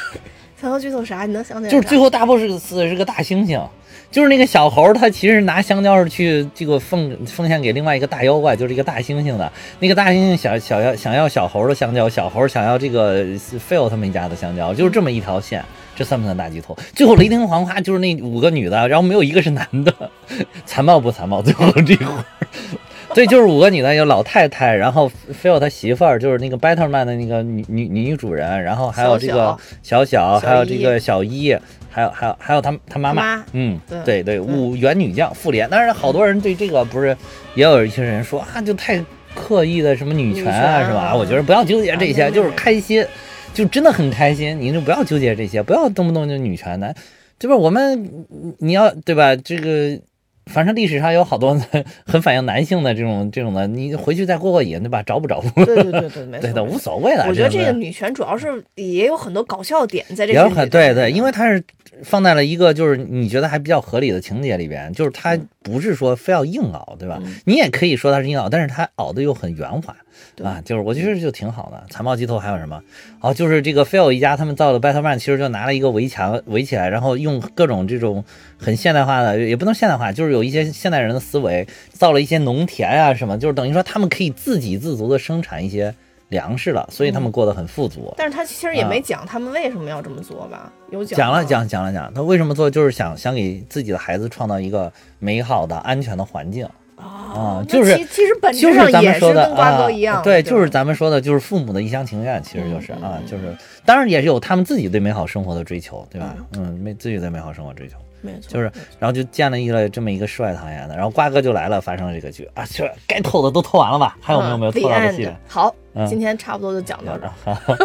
[0.60, 1.24] 残暴剧透啥？
[1.26, 1.70] 你能想起来？
[1.70, 3.66] 就是最后大 boss 死是个大猩猩，
[4.10, 9.50] 就是那个小猴，他其实拿香蕉是去这个奉奉献给另外一个大妖怪，就是一个大猩猩的。
[9.80, 15.64] 那个大猩猩想想要想要小猴的香蕉，小猴想要这个 Phil 他们一家的香蕉，就是这么一条线。
[16.02, 16.76] 这算不算大剧透？
[16.96, 19.94] 最后雷霆黄花就是那五个女的，然后没有一个是男的，
[20.66, 21.40] 残暴不残暴？
[21.40, 22.24] 最后这会儿，
[23.14, 31.56] 对，就是五个女的，有老太太，然后非有他媳妇儿，就是那个 Betterman 的那个女女女主人，然后还有这个小小，还有这个小一，
[31.88, 35.68] 还有还有还有他他妈妈，嗯，对对，五元女将复联。
[35.70, 37.16] 但是好多人对这个不是，
[37.54, 39.00] 也有一些人说啊，就太
[39.36, 41.14] 刻意的什么女权啊，是吧？
[41.14, 43.06] 我觉得不要纠结这些，就是开心。
[43.54, 46.94] 就真的很开心，你就不要纠结这些，不要动不动就女权男，
[47.38, 47.56] 对吧？
[47.56, 48.26] 我们
[48.58, 49.36] 你要对吧？
[49.36, 49.98] 这个
[50.46, 51.56] 反正历史上有好多
[52.04, 55.02] 很反映男性的这种这种的，你回去再过过瘾，对吧？
[55.02, 55.42] 找不着？
[55.54, 57.26] 对对对对， 没错，对的，无所谓了。
[57.28, 60.32] 我觉得这个女权主要是也有很多搞笑点在这里。
[60.32, 61.62] 也很对对，因为它是
[62.02, 67.20] 放在了一个就是你觉得还比较合理的情节里边，就是它不是说非要硬熬，对吧？
[67.44, 69.96] 你也可以说它是硬熬，但是它熬的又很圆滑。
[70.42, 71.84] 啊，就是我觉得就挺好的。
[71.90, 72.80] 残暴鸡头还有什么？
[73.20, 78.24] 哦，就是这个 Phil 一家他们造的 Batman，其实就拿了一个围墙围起来，然后用各种这种
[78.56, 85.94] 很现代化的，也不能现代化，就是有一些现代人的思维，造了一些农田啊什么，就是等于说他们可以自给自足的生产一些
[86.32, 88.12] 粮食了，所以他们过得很富足。
[88.16, 90.72] 但是他其实也没讲他们为什么要这么做吧？
[90.90, 96.66] 有讲讲了讲讲了讲，他为什么做，就是想想给自己的孩子创造一个美好的、安全的环境。
[96.96, 106.36] 啊，就是其实本质上也是跟瓜哥一样，对，就是咱们说的，就是父母的一厢情愿，其实就是啊，就是当然也是有他们自己对美好生活的追求，对吧？
[106.56, 108.70] 嗯，没自己对美好生活追求，没错，就是
[109.00, 114.16] 然后就建了一个这么一个世外桃源的，然后瓜哥就来了，发生了这个剧啊，是该透的都透完了吧？
[114.20, 115.28] 还有没有没有透到的戏？
[115.48, 115.74] 好，
[116.08, 117.76] 今天差不多就讲到这儿，好，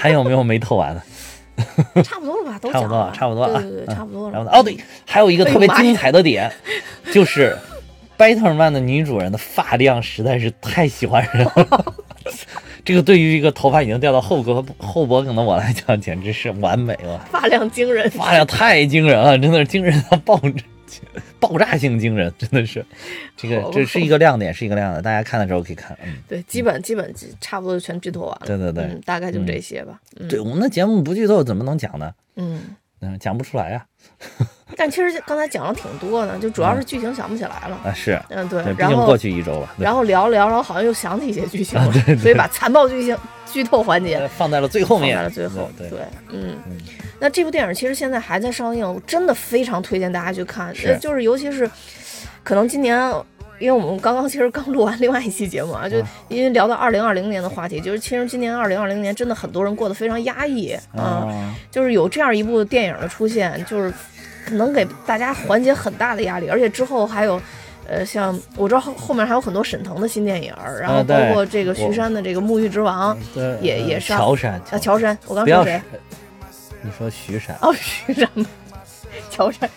[0.00, 1.02] 还有没有没透完的？
[2.02, 2.58] 差不多了吧？
[2.60, 4.48] 都差不多了，差不多啊，对对对，差不多了。
[4.52, 6.50] 哦，对，还有一个特别精彩的点，
[7.12, 7.56] 就是。
[8.18, 11.94] Batman 的女主人的发量实在是太喜欢人了，
[12.84, 17.24] 这个对于一个头发已经掉到后脖后脖颈的我来讲，简直是完美了。
[17.30, 20.60] 发量惊人，发量太惊人了，真的是惊人到爆炸，
[21.40, 22.84] 爆炸性惊人，真的是。
[23.36, 25.96] 这个这是一个亮点，是一个亮点，大家看的时候可以看。
[26.04, 28.46] 嗯，对，基本基本差不多就全剧透完了。
[28.46, 30.00] 对对对，大概就这些吧。
[30.28, 32.12] 对，我们的节目不剧透怎么能讲呢？
[32.36, 32.60] 嗯
[33.00, 33.86] 嗯，讲不出来呀。
[34.76, 37.92] 但其实刚才讲了挺多的，就主要是剧情想不起来了啊。
[37.92, 43.16] 是，嗯对，然后过去一周了，然后聊聊，然后好像又想起一些剧情了，所以把残暴剧情
[43.50, 45.70] 剧透环节放在了最后面，放在了最后。
[45.76, 45.98] 对对，
[46.30, 46.56] 嗯。
[47.18, 50.72] 那这部电影其实现在还在上映，真的非常推荐大家去看。
[51.00, 51.68] 就是尤其是
[52.44, 52.96] 可能今年，
[53.58, 55.96] 因为我们刚刚其实刚录完另外一期节目啊，就
[56.28, 61.26] 因为聊到二零二零年的话题，就是其实今年二零二零年真的很多人过得非常压抑啊，
[61.72, 63.92] 就是有这样一部电影的出现，就是。
[64.56, 67.40] 能给大家缓解很大的压力，而且之后还有，
[67.86, 73.16] 呃，像我知道后后面还有很多沈腾的新电影，然后包括这个徐山的这个《沐浴之王》，
[73.60, 74.18] 也也上。
[74.18, 75.82] 乔杉啊，乔杉，我刚说谁？
[76.82, 77.56] 你说徐山？
[77.60, 78.28] 哦， 徐山，
[79.30, 79.68] 乔杉，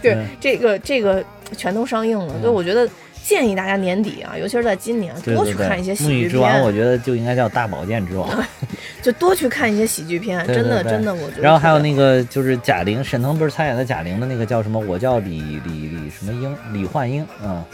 [0.00, 1.24] 对，这个这个
[1.56, 2.88] 全都上映了，所以我觉得。
[3.26, 6.30] 建议大家年底啊，尤其是在今年，多去看一些喜剧片。
[6.30, 8.28] 之王，我觉得就应该叫大保健之王，
[9.00, 11.42] 就多去看一些喜剧片，真的真的，我觉得。
[11.42, 14.78] 然后还有那个就是贾玲，沈腾不是参演的贾玲的那个叫什么？
[14.78, 16.54] 我叫李李李什么英？
[16.70, 17.64] 李焕英，嗯，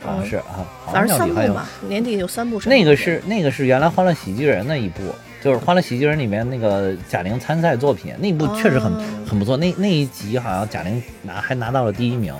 [0.00, 2.60] 好像是啊，反正三部吧，年底有三部。
[2.64, 8.92] 那个是那个是原来《欢乐喜剧人》的一部，就是《欢乐喜剧人》里面那个贾玲参赛作品，那部确实很
[9.26, 9.56] 很不错。
[9.56, 12.32] 那那一集好像贾玲拿还拿到了第一名。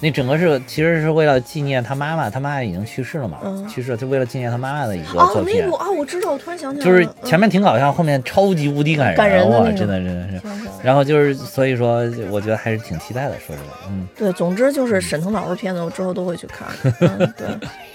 [0.00, 3.38] 那整个是其实是为了纪念他妈妈，他妈妈已经去世了嘛？
[3.68, 5.62] 去世就为了纪念他妈妈的一个作品。
[5.62, 10.40] 哦，那部啊，我知道，我突然想起来就是前面挺搞笑，后面超级无敌感人，哇，真的真的是。
[10.82, 14.08] 然后就是所以说，我觉得还是挺期待的，说实话，嗯。
[14.16, 16.68] 对，总之就是沈腾老师片子，我之后都会去看。
[17.36, 17.48] 对，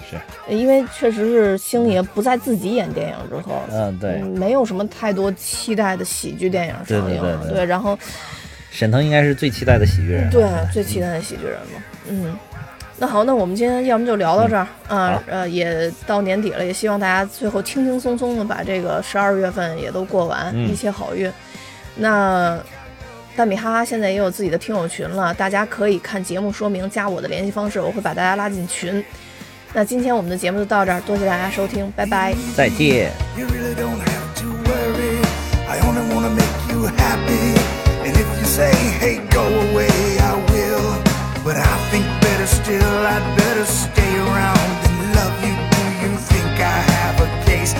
[0.07, 7.19] 是因为确实是星爷不在自己演电影之后，嗯，对，没有什么太多期待的喜剧电影上映。
[7.19, 7.53] 对对对。
[7.55, 7.97] 对，然后
[8.76, 10.30] 沈腾应该是最期待的喜剧人。
[10.30, 11.82] 对，最期待的喜剧人嘛。
[12.09, 12.38] 嗯，
[12.97, 21.32] 那好，那我们今天要么就聊到这儿啊，呃，也到年底了，也希望大家最后轻轻松松的把这个十二月份也都过完，一切好运。
[21.95, 22.59] 那
[23.38, 29.01] 大米哈哈现在也有自己的听友群了，大家可以看节目说明加我的联系方式，我会把大家拉进群。
[29.71, 33.09] 那今天我们的节目就到这儿，多谢大家收听，拜拜，再见。
[38.05, 39.89] And if you say, hey, go away,
[40.19, 40.93] I will.
[41.43, 45.55] But I think better still, I'd better stay around and love you.
[45.73, 47.73] Do you think I have a case?